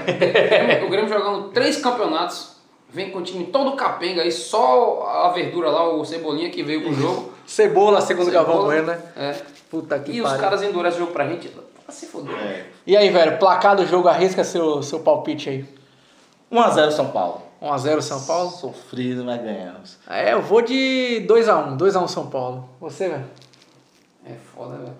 [0.85, 2.54] o Grêmio jogando três campeonatos.
[2.95, 6.81] Vem com o time todo capenga aí, só a verdura lá, o Cebolinha que veio
[6.81, 7.33] pro jogo.
[7.45, 8.71] Cebola, segundo o Galvão Cebola.
[8.73, 9.01] Bueno, né?
[9.17, 9.41] É.
[9.69, 10.41] Puta que E os pariu.
[10.41, 11.49] caras endurecem o jogo pra gente.
[11.49, 12.33] Vai se foder.
[12.33, 12.65] É.
[12.87, 15.65] E aí, velho, placar do jogo, arrisca seu, seu palpite aí.
[16.49, 17.41] 1x0 São Paulo.
[17.61, 18.49] 1x0 São Paulo?
[18.51, 19.97] Sofrido, mas ganhamos.
[20.09, 21.77] É, eu vou de 2x1.
[21.77, 22.69] 2x1 São Paulo.
[22.79, 23.25] Você, velho?
[24.25, 24.95] É foda, velho.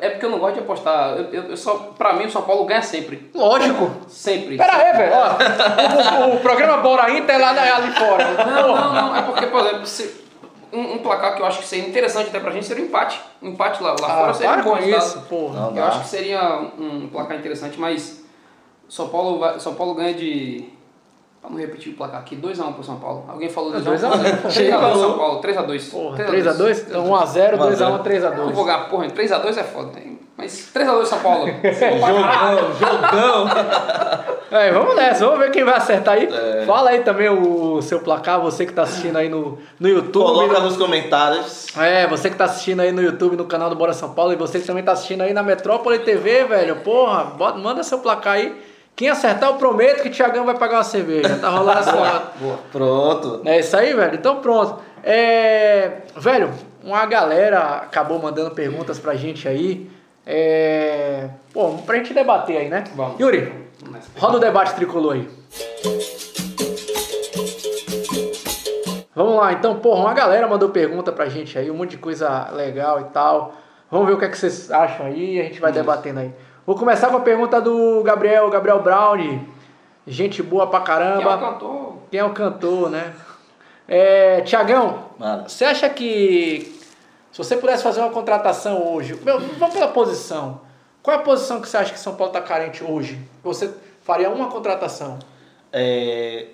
[0.00, 1.16] É porque eu não gosto de apostar.
[1.16, 3.30] Eu, eu, eu só, pra mim, o São Paulo ganha sempre.
[3.34, 3.90] Lógico.
[4.08, 4.56] Sempre.
[4.56, 5.12] Pera aí, velho.
[5.14, 8.24] Ó, o, o- programa Bora Inter é lá na- ali fora.
[8.44, 9.16] Não, não, não.
[9.16, 10.24] É porque, por exemplo, se-
[10.72, 13.20] um, um placar que eu acho que seria interessante até pra gente seria um empate.
[13.42, 15.60] Um empate lá, lá Ah, fora seria um bom isso, porra.
[15.60, 15.86] Não Eu dá.
[15.88, 18.24] acho que seria um placar interessante, mas
[18.88, 20.68] São Paulo, vai, São Paulo ganha de.
[21.50, 23.24] Não repetir o placar aqui, 2x1 pro São Paulo.
[23.28, 24.10] Alguém falou É, 2x1?
[24.10, 24.42] 2x1.
[24.42, 25.90] 3x2 São Paulo, 3x2.
[25.90, 26.84] Porra, 3x2?
[26.88, 28.66] Então 1x0, 2x1, Eu não vou 3x2.
[28.66, 29.98] ganhar, porra, 3x2 é foda.
[29.98, 30.18] hein?
[30.36, 31.46] Mas 3x2 São Paulo.
[31.46, 33.46] Jogão, jogão.
[34.48, 36.28] É, vamos nessa, vamos ver quem vai acertar aí.
[36.64, 40.24] Fala aí também o seu placar, você que tá assistindo aí no, no YouTube.
[40.24, 41.66] Coloca nos comentários.
[41.76, 44.36] É, você que tá assistindo aí no YouTube, no canal do Bora São Paulo, e
[44.36, 48.34] você que também tá assistindo aí na Metrópole TV, velho, porra, bota- manda seu placar
[48.34, 48.56] aí.
[48.96, 51.36] Quem acertar, eu prometo que o Thiagão vai pagar uma cerveja.
[51.36, 52.32] Tá rolando essa.
[52.72, 53.42] Pronto.
[53.44, 54.14] É isso aí, velho?
[54.14, 54.80] Então pronto.
[55.04, 56.50] É, velho,
[56.82, 59.90] uma galera acabou mandando perguntas pra gente aí.
[60.24, 62.84] É, pô, pra gente debater aí, né?
[62.94, 63.20] Vamos.
[63.20, 63.52] Yuri,
[64.16, 65.28] roda o debate tricolor aí.
[69.14, 72.50] Vamos lá, então, porra, uma galera mandou pergunta pra gente aí, um monte de coisa
[72.50, 73.54] legal e tal.
[73.90, 76.32] Vamos ver o que, é que vocês acham aí, a gente vai debatendo aí.
[76.66, 79.40] Vou começar com a pergunta do Gabriel, Gabriel Brown.
[80.06, 81.38] Gente boa pra Quem é o caramba.
[81.38, 81.96] cantor?
[82.10, 83.14] Quem é o cantor, né?
[83.88, 85.04] É, Tiagão,
[85.46, 86.76] você acha que
[87.30, 90.60] se você pudesse fazer uma contratação hoje, meu, vamos pela posição.
[91.02, 93.16] Qual é a posição que você acha que São Paulo tá carente hoje?
[93.44, 95.18] Você faria uma contratação?
[95.72, 96.46] é,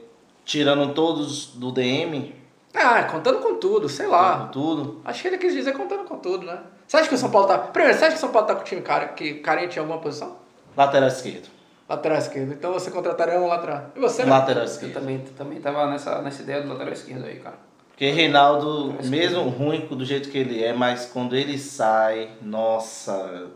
[0.45, 2.35] tirando todos do DM,
[2.75, 4.49] Ah, contando com tudo, sei lá.
[4.51, 6.59] tudo, Acho que ele quis dizer contando com tudo, né?
[6.87, 7.59] Você acha que o São Paulo tá.
[7.59, 9.81] Primeiro, você acha que o São Paulo tá com o time cara, que, carente em
[9.81, 10.37] alguma posição?
[10.77, 11.49] lateral esquerdo.
[11.89, 12.53] Lateral esquerdo.
[12.53, 13.85] Então você contrataria um lateral.
[13.95, 14.31] E você, né?
[14.31, 14.95] Lateral Eu esquerdo.
[14.95, 17.57] também, também tava nessa, nessa ideia do lateral esquerdo aí, cara.
[17.91, 23.49] Porque Reinaldo, mesmo ruim do jeito que ele é, mas quando ele sai, nossa,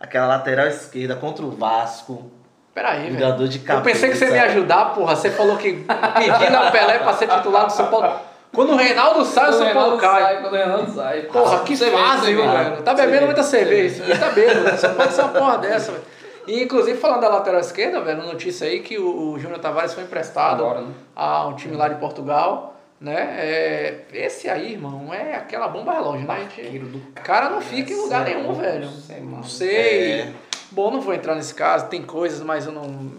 [0.00, 2.30] aquela lateral esquerda contra o Vasco,
[2.74, 3.14] Peraí, velho.
[3.14, 5.14] jogador de Eu pensei que você ia me ajudar, porra.
[5.14, 5.72] Você falou que
[6.16, 8.18] pedindo a Pelé pra ser titular do São Paulo.
[8.54, 10.40] Quando o Reinaldo sai, o São Paulo cai.
[10.40, 11.22] Quando o Reinaldo sai.
[11.22, 12.42] Porra, que fase, vê.
[12.42, 12.82] velho.
[12.82, 14.04] Tá bebendo muita cerveja.
[14.06, 14.76] E tá bêbado.
[14.76, 16.04] Você não pode ser uma porra dessa, velho.
[16.46, 20.02] E, inclusive, falando da lateral esquerda, velho, notícia aí que o, o Júnior Tavares foi
[20.02, 20.92] emprestado Agora, né?
[21.14, 23.36] a um time lá de Portugal, né?
[23.38, 26.48] É, esse aí, irmão, é aquela bomba relógio, né?
[26.54, 26.78] Gente-
[27.16, 28.88] O cara não fica em lugar é nenhum, velho.
[28.88, 30.10] cê é Não sei.
[30.12, 30.32] É.
[30.72, 33.12] Bom, não vou entrar nesse caso, tem coisas, mas eu não.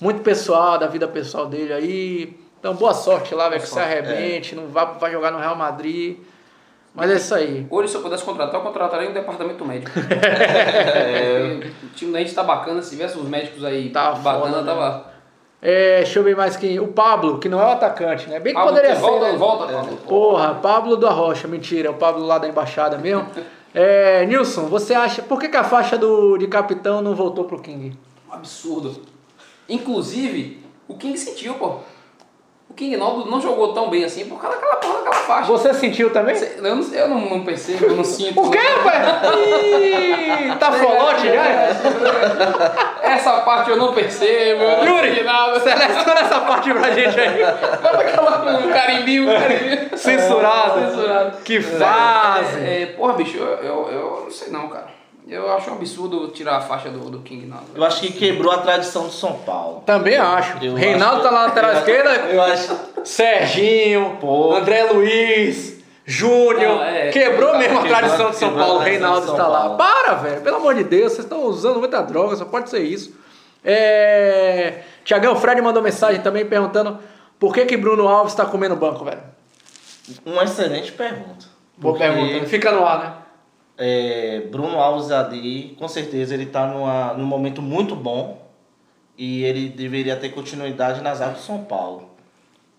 [0.00, 2.45] Muito pessoal, da vida pessoal dele aí.
[2.66, 5.54] Então, boa sorte lá, velho, que você sorte, arrebente, não vai, vai jogar no Real
[5.54, 6.16] Madrid.
[6.92, 7.64] Mas é isso aí.
[7.70, 9.92] Hoje, se eu pudesse contratar, eu contrataria um departamento médico.
[9.92, 14.62] Porque o time da gente tá bacana, se tivesse os médicos aí Tá bacana, foda,
[14.62, 14.66] né?
[14.66, 15.06] tava.
[15.62, 16.80] É, deixa eu ver mais quem.
[16.80, 18.40] O Pablo, que não é o atacante, né?
[18.40, 19.06] Bem que Pablo, poderia você ser.
[19.06, 19.38] volta, né?
[19.38, 19.96] volta, Pablo.
[19.98, 23.28] Porra, Pablo do Arrocha, mentira, é o Pablo lá da embaixada mesmo.
[23.78, 25.20] É, Nilson, você acha.
[25.20, 27.94] Por que, que a faixa do, de capitão não voltou pro King?
[28.26, 29.02] Um absurdo.
[29.68, 31.80] Inclusive, o King sentiu, pô.
[32.76, 35.50] O King não, jogou tão bem assim por causa daquela porra daquela faixa.
[35.50, 36.36] Você sentiu também?
[36.36, 38.38] Eu não, eu não, não pensei, eu não sinto.
[38.38, 39.00] O quê, pai?
[40.52, 41.42] Ih, tá folote já?
[43.02, 45.24] Essa parte eu não percebo, Yuri,
[45.62, 47.42] seleciona essa parte pra gente aí.
[47.80, 49.96] Bota aquela um carimbinho, um carimbinho.
[49.96, 50.80] Censurado.
[50.80, 51.36] Censurado.
[51.44, 52.60] Que fase.
[52.60, 54.95] É, é, porra, bicho, eu, eu, eu não sei não, cara.
[55.26, 57.58] Eu acho um absurdo tirar a faixa do, do King, não.
[57.74, 59.82] Eu acho que quebrou a tradição do São Paulo.
[59.84, 60.56] Também acho.
[60.64, 62.10] Eu Reinaldo acho- tá lá na lateral eu- esquerda.
[62.30, 62.76] Eu acho.
[63.04, 64.54] Serginho, Pô.
[64.54, 66.80] André Luiz, Júnior.
[66.82, 68.78] É, quebrou mesmo a tradição de São Paulo.
[68.78, 69.70] Reinaldo de está lá.
[69.76, 70.40] Para, velho.
[70.42, 73.12] Pelo amor de Deus, vocês estão usando muita droga, só pode ser isso.
[73.64, 74.82] É...
[75.04, 76.98] Tiagão Fred mandou mensagem também perguntando
[77.38, 79.22] por que que Bruno Alves está comendo banco, velho.
[80.24, 81.46] Uma excelente pergunta.
[81.76, 82.46] Boa Porque, pergunta.
[82.46, 83.12] Fica no ar, né?
[83.78, 88.44] É, Bruno Alves ali, com certeza, ele tá numa, num momento muito bom.
[89.18, 92.10] E ele deveria ter continuidade nas águas do São Paulo.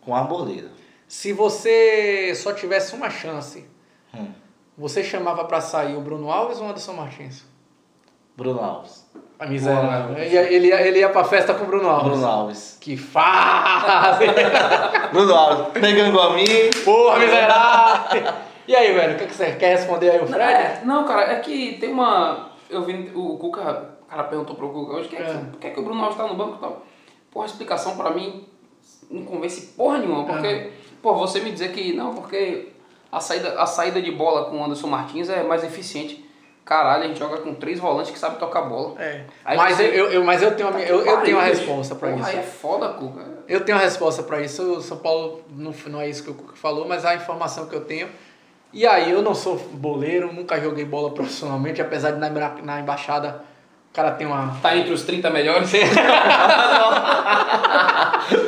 [0.02, 0.70] Com a Arboleda.
[1.08, 3.66] Se você só tivesse uma chance,
[4.14, 4.28] Hum.
[4.78, 7.44] você chamava pra sair o Bruno Alves ou o Anderson Martins?
[8.36, 9.06] Bruno Alves.
[9.40, 9.82] A miséria.
[9.82, 10.08] Boa.
[10.10, 10.26] né?
[10.26, 12.12] Ele, ia- ele, ele ia pra festa com o Bruno Alves.
[12.12, 12.78] Bruno Alves.
[12.80, 14.26] Que fase!
[15.12, 16.46] Bruno Alves, pegando a mim.
[16.86, 18.34] Porra, miserável!
[18.68, 20.42] E aí, velho, o que, que você quer responder aí, o Fred?
[20.42, 22.50] É, não, cara, é que tem uma.
[22.70, 23.62] Eu vi o Cuca,
[24.02, 25.34] o cara perguntou pro Cuca hoje, "Quem é que- É.
[25.52, 26.86] por que, é que o Bruno Alves tá no banco e tal?
[27.32, 28.46] Porra, a explicação pra mim
[29.10, 30.70] não convence porra nenhuma, porque, É.
[31.02, 32.70] pô, você me dizer que não, porque
[33.10, 36.26] a saída, a saída de bola com o Anderson Martins é mais eficiente.
[36.66, 39.02] Caralho, a gente joga com três volantes que sabem tocar bola.
[39.02, 39.24] É.
[39.46, 42.10] Aí Mas, você- eu, eu, mas eu tenho, uma, eu, eu tenho uma resposta pra
[42.10, 42.30] Porra, isso.
[42.32, 43.22] Aí é foda, Cuca.
[43.48, 44.62] Eu tenho uma resposta pra isso.
[44.74, 47.74] O São Paulo não, não é isso que o Cuca falou, mas a informação que
[47.76, 48.10] eu tenho.
[48.74, 53.42] E aí, eu não sou boleiro, nunca joguei bola profissionalmente, apesar de na, na embaixada
[53.92, 54.56] o cara tem uma.
[54.62, 55.72] Tá entre os 30 melhores.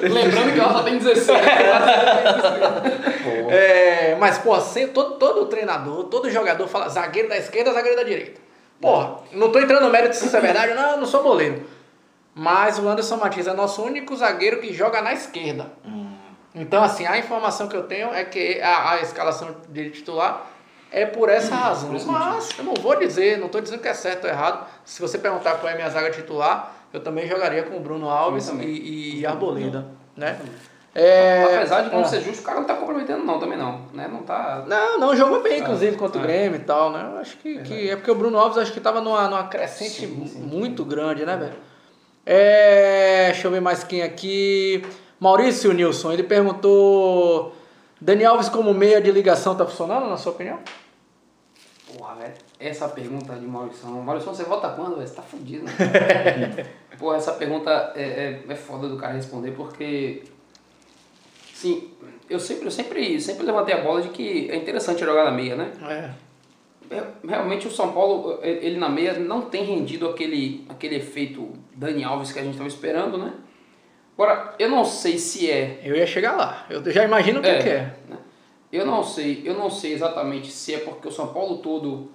[0.03, 1.27] Lembrando que ela só tem 16.
[1.27, 1.39] Pô.
[3.49, 8.03] É, mas, pô, sempre, todo, todo treinador, todo jogador fala zagueiro da esquerda, zagueiro da
[8.03, 8.39] direita.
[8.79, 11.65] Porra, não tô entrando no mérito se isso é verdade, não, eu não sou boleiro.
[12.35, 15.71] Mas o Anderson Martins é nosso único zagueiro que joga na esquerda.
[16.53, 20.47] Então, assim, a informação que eu tenho é que a, a escalação dele titular
[20.91, 21.89] é por essa razão.
[21.89, 24.65] por Mas eu não vou dizer, não tô dizendo que é certo ou errado.
[24.83, 28.09] Se você perguntar qual é a minha zaga titular, eu também jogaria com o Bruno
[28.09, 29.85] Alves e, e Arboleda,
[30.17, 30.39] né?
[30.95, 32.09] É, Apesar de, vamos ah.
[32.09, 33.85] ser justos, o cara não tá comprometendo não, também não.
[33.93, 34.07] Né?
[34.11, 34.65] Não tá...
[34.67, 36.27] Não, não, jogou bem, inclusive, contra o é.
[36.27, 37.07] Grêmio e tal, né?
[37.13, 40.07] Eu acho que, que é porque o Bruno Alves acho que tava numa, numa crescente
[40.07, 40.39] Sim, sim.
[40.39, 41.53] muito grande, né, velho?
[42.25, 44.83] É, deixa eu ver mais quem aqui.
[45.19, 47.53] Maurício Nilson, ele perguntou:
[47.99, 50.59] Dani Alves como meia de ligação tá funcionando, na sua opinião?
[51.97, 52.33] Porra, velho.
[52.59, 53.87] Essa pergunta de Maurício.
[53.87, 55.07] Maurício, você volta quando, velho?
[55.07, 56.67] Você tá fudido, né?
[56.97, 60.23] Porra, essa pergunta é, é, é foda do cara responder porque.
[61.53, 61.91] Sim,
[62.29, 65.57] eu sempre, eu sempre, sempre levantei a bola de que é interessante jogar na meia,
[65.57, 65.71] né?
[65.81, 66.95] É.
[66.95, 72.03] é, realmente o São Paulo, ele na meia não tem rendido aquele, aquele efeito Dani
[72.03, 73.33] Alves que a gente estava esperando, né?
[74.19, 75.79] Agora, eu não sei se é.
[75.81, 76.65] Eu ia chegar lá.
[76.69, 77.63] Eu já imagino o que É.
[77.63, 77.93] que é.
[78.09, 78.17] né?
[78.69, 82.11] Eu não sei, eu não sei exatamente se é porque o São Paulo todo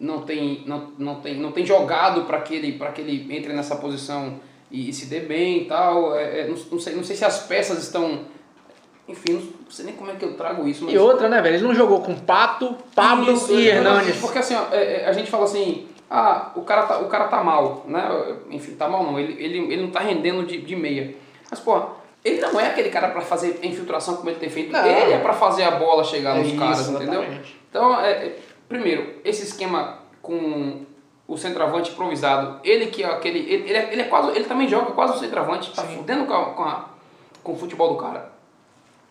[0.00, 3.52] não tem, não, não tem, não tem jogado para que ele, para que ele entre
[3.52, 6.16] nessa posição e, e se dê bem e tal.
[6.16, 8.22] É, é, não, não sei, não sei se as peças estão,
[9.08, 10.84] enfim, não sei nem como é que eu trago isso.
[10.84, 10.92] Mas...
[10.92, 11.54] E outra, né, velho?
[11.54, 14.16] Ele não jogou com Pato, Pablo Isso, e Hernandes.
[14.16, 17.28] Porque assim, ó, é, é, a gente fala assim, ah, o cara tá, o cara
[17.28, 18.36] tá mal, né?
[18.50, 21.22] Enfim, tá mal não, ele, ele, ele não tá rendendo de, de meia.
[21.54, 21.80] Mas, pô,
[22.24, 24.72] ele não é aquele cara pra fazer infiltração como ele tem feito.
[24.72, 24.84] Não.
[24.84, 27.22] Ele é pra fazer a bola chegar É nos isso, caras, entendeu?
[27.22, 27.60] exatamente.
[27.70, 28.38] Então, é, é,
[28.68, 30.80] primeiro, esse esquema com
[31.28, 33.38] o centroavante improvisado, ele que é aquele.
[33.38, 34.30] Ele, ele, é, ele é quase.
[34.30, 36.84] Ele também joga quase o centroavante, tá fudendo com, a, com, a-
[37.42, 38.32] com o futebol do cara.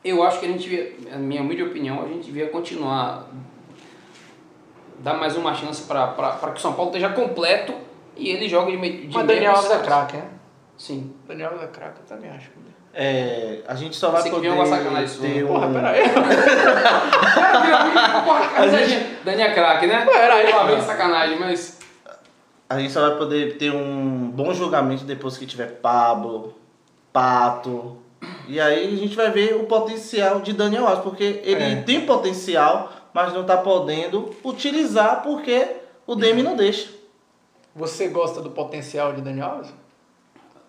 [0.03, 3.25] Eu acho que a gente devia, na minha humilde opinião, a gente devia continuar.
[4.99, 6.13] Dar mais uma chance para
[6.53, 7.73] que o São Paulo esteja completo
[8.15, 9.08] e ele jogue de meio.
[9.08, 10.23] De Mas Daniel Alves é craque, né?
[10.78, 11.14] Sim.
[11.28, 12.50] Daniel Alves é craque, eu também acho.
[12.96, 15.74] É, a gente só vai poder uma sacanagem ter Porra, um...
[15.74, 16.04] peraí.
[19.26, 20.06] Daniel é craque, né?
[20.14, 20.88] Era aí, Lá vem mano.
[20.88, 21.80] sacanagem, mas.
[22.70, 26.56] A gente só vai poder ter um bom julgamento depois que tiver Pablo,
[27.12, 27.98] Pato.
[28.48, 31.76] E aí a gente vai ver o potencial de Daniel Alves, porque ele É.
[31.82, 35.68] tem potencial, mas não está podendo utilizar porque
[36.08, 36.90] o Demi não deixa.
[37.76, 39.74] Você gosta do potencial de Daniel Alves?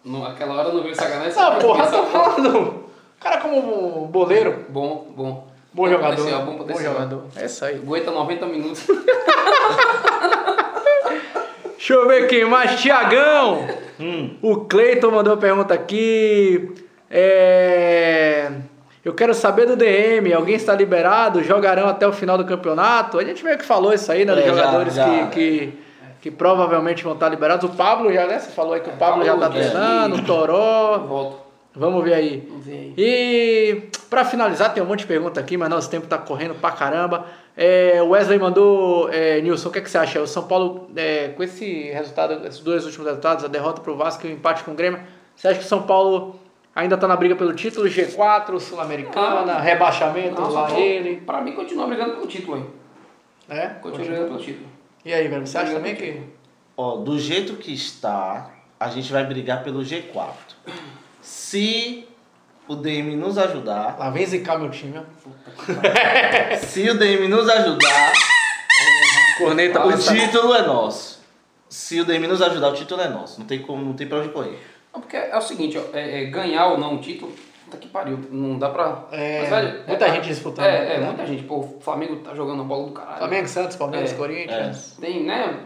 [0.04, 1.32] Naquela hora não veio sacanagem.
[1.36, 2.84] Ah, você porra, tô falando.
[3.20, 5.46] Cara como um boleiro, Bom, bom.
[5.72, 6.16] bom jogador.
[6.16, 7.24] potencial, Bom, bom jogador.
[7.36, 7.76] É isso aí.
[7.76, 8.86] Aguenta 90 minutos.
[11.76, 12.80] Deixa eu ver quem mais.
[12.80, 13.66] Tiagão.
[14.00, 14.36] Hum.
[14.42, 16.72] O Cleiton mandou uma pergunta aqui.
[17.10, 18.50] É...
[19.04, 20.32] Eu quero saber do DM.
[20.32, 21.42] Alguém está liberado?
[21.42, 23.18] Jogarão até o final do campeonato?
[23.18, 24.34] A gente meio que falou isso aí, né?
[24.34, 25.04] Dos É, já, jogadores já.
[25.04, 25.78] Que, que,
[26.24, 27.68] que provavelmente vão estar liberados.
[27.68, 28.38] O Pablo já, né?
[28.38, 29.68] Você falou aí que o Pablo já está Pablo, é.
[29.68, 30.98] treinando, o Toró.
[31.00, 31.36] Volto.
[31.74, 32.46] Vamos ver aí.
[32.48, 32.94] Vamos ver aí.
[32.96, 36.70] E pra finalizar, tem um monte de pergunta aqui, mas nosso tempo tá correndo pra
[36.70, 37.26] caramba.
[37.54, 40.18] É, o Wesley mandou, é, Nilson, o que, é que você acha?
[40.22, 44.26] O São Paulo, é, com esse resultado, esses dois últimos resultados, a derrota pro Vasco
[44.26, 45.00] e o empate com o Grêmio,
[45.36, 46.40] você acha que o São Paulo
[46.74, 47.86] ainda tá na briga pelo título?
[47.86, 51.16] G4, Sul-Americana, Ah, rebaixamento, Não, lá Paulo, ele.
[51.16, 53.58] Pra mim, continua brigando pelo título aí.
[53.58, 53.66] É?
[53.82, 54.73] Continua brigando pelo título.
[55.04, 56.22] E aí, velho, você acha também que...
[56.76, 60.32] Ó, do jeito que está, a gente vai brigar pelo G4.
[61.20, 62.08] Se
[62.66, 66.56] o DM nos ajudar, Lá vem zicar meu time, ó.
[66.56, 68.12] se o DM nos ajudar,
[69.38, 71.22] Corneta, o título é nosso.
[71.68, 73.38] Se o DM nos ajudar, o título é nosso.
[73.40, 74.58] Não tem como, não tem pra onde correr.
[74.92, 77.34] Não, porque é o seguinte, ó, é, é ganhar ou não o título,
[77.74, 79.04] puta que pariu, não dá pra...
[79.12, 81.06] É, Mas, velho, muita é, gente disputando, É, é, né?
[81.06, 81.42] muita gente.
[81.44, 83.18] Pô, o Flamengo tá jogando a bola do caralho.
[83.18, 84.96] Flamengo, Santos, Palmeiras, É, Corinthians.
[85.00, 85.60] Tem, né?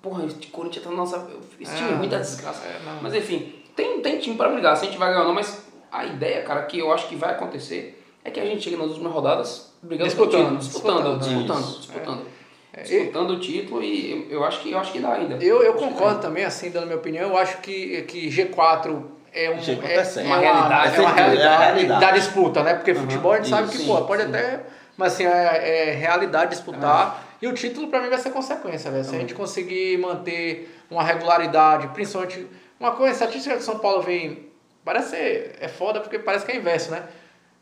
[0.00, 1.26] Porra, esse Corinthians tá na nossa.
[1.60, 2.64] Esse time é ruim da desgraça.
[2.66, 5.34] é, mas enfim, tem, tem time pra brigar, se a gente vai ganhar ou não,
[5.34, 8.76] mas a ideia, cara, que eu acho que vai acontecer é que a gente chegue
[8.76, 12.22] nas últimas rodadas brigando pelo Disputando, título, disputando, disputando, disputando, disputando.
[12.74, 15.34] É, Disputando o título e eu, acho que eu acho que dá ainda.
[15.44, 17.28] Eu, eu concordo também, assim, dando minha opinião.
[17.28, 19.02] Eu acho que, que G4
[19.32, 20.24] é, um, G4 é, é.
[20.24, 20.96] Uma realidade.
[20.96, 22.74] É uma É realidade, da disputa, né?
[22.74, 24.60] Porque futebol a gente sabe isso, que pô, pode até.
[24.96, 27.24] Mas assim, é, é realidade disputar.
[27.40, 29.04] E o título pra mim vai ser consequência, velho.
[29.04, 32.46] Se a gente conseguir manter uma regularidade, principalmente.
[32.78, 34.50] Uma coisa, a estatística do São Paulo vem.
[34.84, 37.04] Parece ser, é foda porque parece que é inverso, né?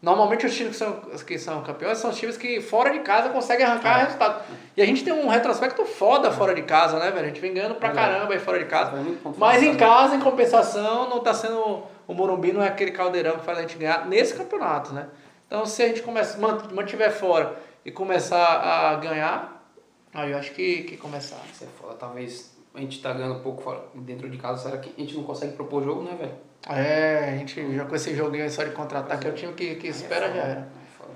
[0.02, 0.92] Normalmente os times que são,
[1.26, 4.42] que são campeões são os times que fora de casa conseguem arrancar resultado.
[4.74, 7.24] E a gente tem um retrospecto foda fora de casa, né, velho?
[7.26, 8.14] A gente vem ganhando pra Verdade.
[8.14, 8.92] caramba aí fora de casa.
[9.22, 11.82] Ponto Mas em casa, em compensação, não tá sendo.
[12.08, 15.06] O Morumbi não é aquele caldeirão que faz a gente ganhar nesse campeonato, né?
[15.46, 19.66] Então se a gente começa, man- mantiver fora e começar a ganhar,
[20.14, 21.36] aí eu acho que, que começar.
[21.52, 24.94] Isso é foda, talvez a gente tá ganhando pouco fora, dentro de casa, será que
[24.96, 26.32] a gente não consegue propor jogo, né, velho?
[26.68, 29.76] É, a gente já com esse joguinho aí só de contra-ataque, é o time que,
[29.76, 30.68] que espera já era.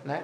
[0.04, 0.22] É né?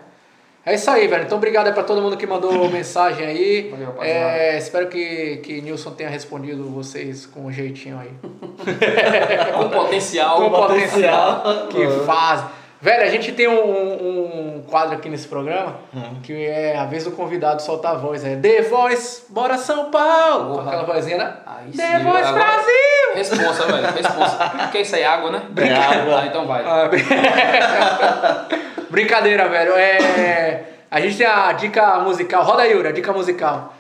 [0.65, 1.25] É isso aí, velho.
[1.25, 3.69] Então, obrigado aí pra todo mundo que mandou mensagem aí.
[3.71, 4.03] Valeu.
[4.03, 8.11] É, espero que, que Nilson tenha respondido vocês com um jeitinho aí.
[9.57, 10.37] Com potencial.
[10.37, 11.69] com potencial potencial.
[11.69, 12.45] que faz.
[12.83, 15.77] Velho, a gente tem um, um quadro aqui nesse programa
[16.23, 18.25] que é a vez do convidado soltar a voz.
[18.25, 20.55] É The Voice, bora São Paulo!
[20.55, 21.35] Com aquela vozinha, né?
[21.47, 23.15] Aí The sim, Voice agora- Brasil!
[23.15, 24.37] Responsa, velho, responsa.
[24.63, 25.43] Porque isso aí é água, né?
[25.57, 26.21] É água.
[26.23, 26.63] Ah, então vai.
[26.65, 27.05] Ah, brin-
[28.89, 29.73] Brincadeira, velho.
[29.75, 32.43] É, a gente tem a dica musical.
[32.45, 33.75] Roda aí, Yuri, a dica musical.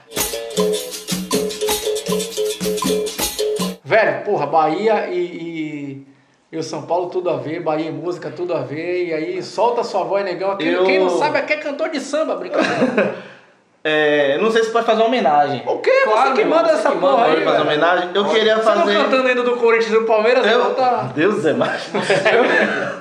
[3.84, 6.06] Velho, porra, Bahia e, e,
[6.52, 9.42] e o São Paulo tudo a ver, Bahia e música tudo a ver, e aí
[9.42, 10.52] solta sua voz, negão.
[10.52, 13.14] Aqui, Eu- Quem não sabe aqui é cantor de samba, brincadeira.
[13.82, 15.62] É, não sei se pode fazer uma homenagem.
[15.66, 15.90] O quê?
[16.04, 18.10] Claro, você que meu manda irmão, essa você que porra manda, aí, fazer homenagem?
[18.12, 18.94] Eu queria Você não fazer.
[18.98, 20.46] cantando ainda do Corinthians e do Palmeiras?
[20.46, 21.10] Eu- Não, tá...
[21.14, 21.88] Deus é mais.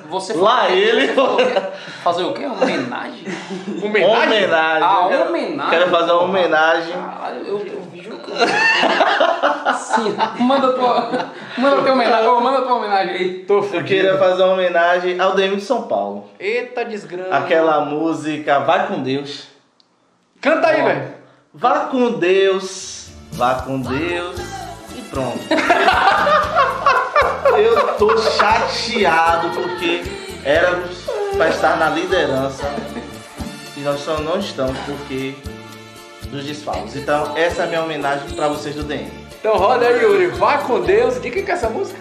[0.10, 1.62] Você Lá falou- ele- você falou o quê?
[2.02, 2.46] Fazer o quê?
[2.46, 3.26] Homenagem?
[3.84, 4.24] Homenagem?
[4.24, 4.84] Homenagem.
[4.84, 5.70] Ah, homenagem.
[5.70, 6.94] Quero fazer uma homenagem.
[6.94, 7.99] Caralho, eu, eu eu...
[9.78, 13.46] Sim, manda tua, manda tua homenagem, manda tua homenagem aí.
[13.46, 16.30] Tô Eu queria fazer uma homenagem ao DM de São Paulo.
[16.40, 17.36] Eita desgrama.
[17.36, 19.48] Aquela música Vai com Deus.
[20.42, 21.14] Canta aí, velho.
[21.54, 24.40] Vá com Deus, vá com Deus
[24.96, 25.40] e pronto.
[27.58, 30.04] Eu tô chateado porque
[30.46, 32.64] éramos para estar na liderança
[33.76, 35.36] e nós só não estamos porque
[36.30, 36.96] dos desfalques.
[36.96, 39.10] Então essa é a minha homenagem para vocês do DM.
[39.40, 40.28] Então roda aí, Yuri.
[40.28, 41.22] Vá com Deus.
[41.22, 42.00] De quem que é essa música?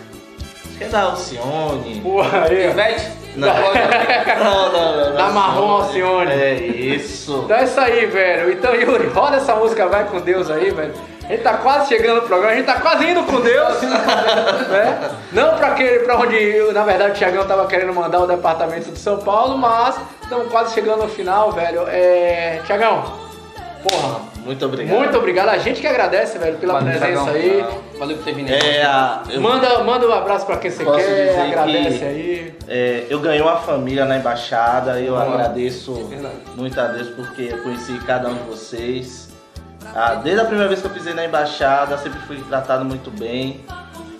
[0.67, 2.01] Acho que é da Alcione.
[2.01, 2.67] Porra aí.
[2.67, 2.71] ó.
[2.71, 3.19] Ivete?
[3.37, 3.49] Não.
[3.49, 5.15] Não, não, não.
[5.15, 6.33] Da Marrom Alcione.
[6.33, 7.43] É isso.
[7.45, 8.53] Então é isso aí, velho.
[8.53, 10.93] Então, Yuri, roda essa música Vai com Deus aí, velho.
[11.25, 13.83] A gente tá quase chegando no programa, a gente tá quase indo com Deus.
[13.85, 15.11] né?
[15.31, 18.99] Não pra, aquele, pra onde, na verdade, o Thiagão tava querendo mandar o departamento de
[18.99, 21.83] São Paulo, mas estamos quase chegando no final, velho.
[21.87, 22.63] É.
[22.67, 23.28] Thiagão,
[23.89, 24.97] porra, Muito obrigado.
[24.99, 25.49] muito obrigado.
[25.51, 27.35] A gente que agradece, velho, pela Valeu, presença Dragão.
[27.35, 27.65] aí.
[27.99, 30.99] Valeu por ter vindo É, a, eu, Manda, manda um abraço pra quem você Posso
[30.99, 32.55] quer, dizer agradece que- aí.
[32.69, 35.25] é, eu ganhei uma família na embaixada, eu Boa.
[35.25, 36.35] agradeço Verdade.
[36.57, 39.29] muito a Deus porque eu conheci cada um de vocês.
[39.95, 43.65] Ah, desde a primeira vez que eu pisei na embaixada, sempre fui tratado muito bem.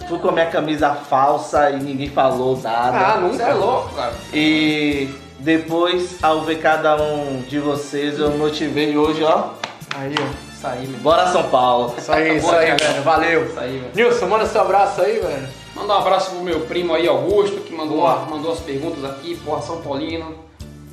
[0.09, 2.97] Fui com a minha camisa falsa e ninguém falou nada.
[2.97, 4.13] Ah, Você é louco, cara.
[4.33, 9.51] E depois, ao ver cada um de vocês, eu motivei hoje, ó.
[9.97, 10.49] Aí, ó.
[10.53, 11.01] Isso aí, meu.
[11.01, 11.95] Bora São Paulo.
[11.97, 13.03] Isso aí, isso aí, velho.
[13.03, 13.47] Valeu.
[13.47, 13.93] Isso aí, velho.
[13.95, 15.49] Nilson, manda seu abraço aí, velho.
[15.75, 18.27] Mandar um abraço pro meu primo aí, Augusto, que mandou, Boa.
[18.29, 20.35] mandou as perguntas aqui, porra, São Paulino.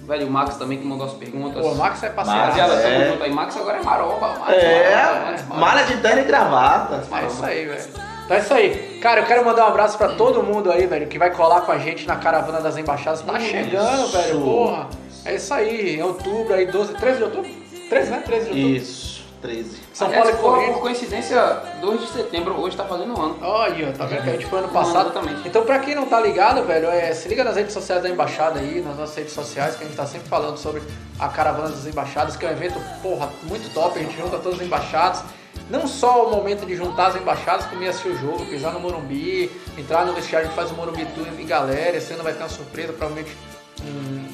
[0.08, 1.60] Velho Max também que mandou as perguntas.
[1.60, 2.40] Pô, o Max é parceiro.
[2.40, 3.10] Rapaziada, Max, tamo é.
[3.10, 3.32] junto aí.
[3.32, 4.28] Max agora é maromba.
[4.28, 7.04] Max, É, maromba, Max, malha de terno e gravata.
[7.12, 7.84] É isso aí, velho.
[8.26, 8.95] Então é isso aí.
[9.06, 11.72] Cara, eu quero mandar um abraço pra todo mundo aí, velho, que vai colar com
[11.72, 13.22] a gente na caravana das embaixadas.
[13.22, 13.50] Tá Isso.
[13.52, 14.90] chegando, velho, porra.
[15.24, 17.52] É isso aí, em outubro aí, 12, 13 de outubro?
[17.88, 18.24] 13, né?
[18.26, 18.68] 13 de outubro.
[18.78, 19.78] Isso, 13.
[19.94, 20.74] São Aliás, Paulo e por- Corinthians.
[20.74, 21.40] Por coincidência,
[21.82, 23.38] 2 de setembro, hoje tá fazendo um ano.
[23.44, 24.96] Olha, tá vendo que a gente foi ano Um passado.
[24.96, 25.48] ano, exatamente.
[25.48, 28.60] Então, pra quem não tá ligado, velho, é, se liga nas redes sociais da Embaixada
[28.60, 30.82] aí, nas nossas redes sociais, que a gente tá sempre falando sobre
[31.20, 34.60] a Caravana das Embaixadas, que é um evento, porra, muito top, a gente junta todas
[34.60, 35.24] as embaixadas.
[35.70, 38.80] Não só o momento de juntar as embaixadas, como ir assistir o jogo, pisar no
[38.80, 42.34] Morumbi, entrar no vestiário, a gente faz o Morumbi Tour em galera, esse ano vai
[42.34, 43.36] ter uma surpresa, provavelmente
[43.82, 44.28] um,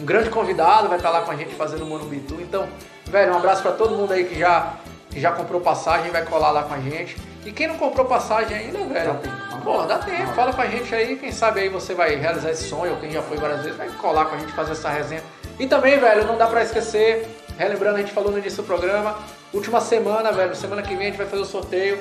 [0.00, 2.40] um grande convidado vai estar lá com a gente fazendo o Morumbi Tour.
[2.40, 2.66] Então,
[3.06, 4.74] velho, um abraço pra todo mundo aí que já,
[5.10, 7.16] que já comprou passagem, vai colar lá com a gente.
[7.44, 9.62] E quem não comprou passagem ainda, velho, Dá tempo.
[9.62, 12.64] pô, dá tempo, fala com a gente aí, quem sabe aí você vai realizar esse
[12.64, 15.22] sonho, ou quem já foi várias vezes, vai colar com a gente, fazer essa resenha.
[15.58, 17.28] E também, velho, não dá pra esquecer,
[17.58, 19.18] relembrando, a gente falou no início do programa,
[19.52, 21.98] última semana, velho, semana que vem a gente vai fazer o sorteio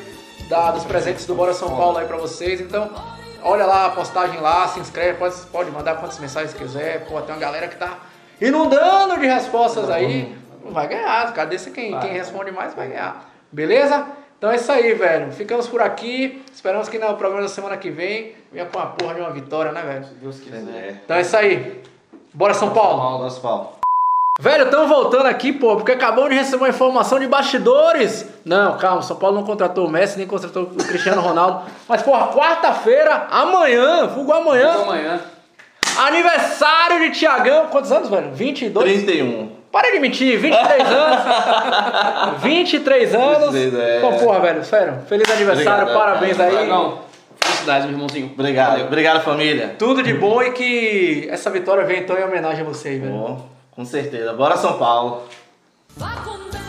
[0.49, 2.89] da- dos presentes do Bora São Paulo aí pra vocês, então
[3.43, 7.33] olha lá a postagem lá, se inscreve, pode, pode mandar quantas mensagens quiser, pô, tem
[7.35, 7.99] uma galera que tá
[8.41, 10.35] inundando de respostas aí,
[10.65, 14.05] vai ganhar, cara, desse quem, quem responde mais vai ganhar, beleza?
[14.37, 15.33] Então é isso aí, velho.
[15.33, 16.41] Ficamos por aqui.
[16.53, 19.73] Esperamos que no programa da semana que vem venha com a porra de uma vitória,
[19.73, 20.05] né, velho?
[20.05, 20.59] Se Deus quiser.
[20.73, 20.91] É.
[21.03, 21.83] Então é isso aí.
[22.33, 23.21] Bora, São Paulo.
[23.21, 23.78] Nosso Paulo.
[24.41, 28.25] Velho, estamos voltando aqui, pô, porque acabamos de receber uma informação de bastidores.
[28.45, 31.63] Não, calma, São Paulo não contratou o Messi, nem contratou o Cristiano Ronaldo.
[31.89, 35.19] Mas, porra, quarta-feira, amanhã, fugo amanhã, amanhã.
[35.97, 37.67] aniversário de Tiagão.
[37.67, 38.31] Quantos anos, velho?
[38.31, 39.03] 22?
[39.03, 39.49] 31.
[39.69, 42.41] Para de mentir, 23 anos.
[42.41, 43.53] 23 anos.
[43.53, 43.97] 23, é.
[43.97, 46.51] Então, porra, velho, sério, feliz aniversário, Obrigado, parabéns aí.
[46.51, 46.99] Dragão,
[47.41, 48.31] felicidades, meu irmãozinho.
[48.33, 48.69] Obrigado.
[48.71, 48.85] Valeu.
[48.85, 49.75] Obrigado, família.
[49.77, 53.11] Tudo de bom e que essa vitória venha então em homenagem a você, velho.
[53.11, 54.33] Bom, com certeza.
[54.33, 55.23] Bora São Paulo.
[55.95, 56.68] Vá com Deus.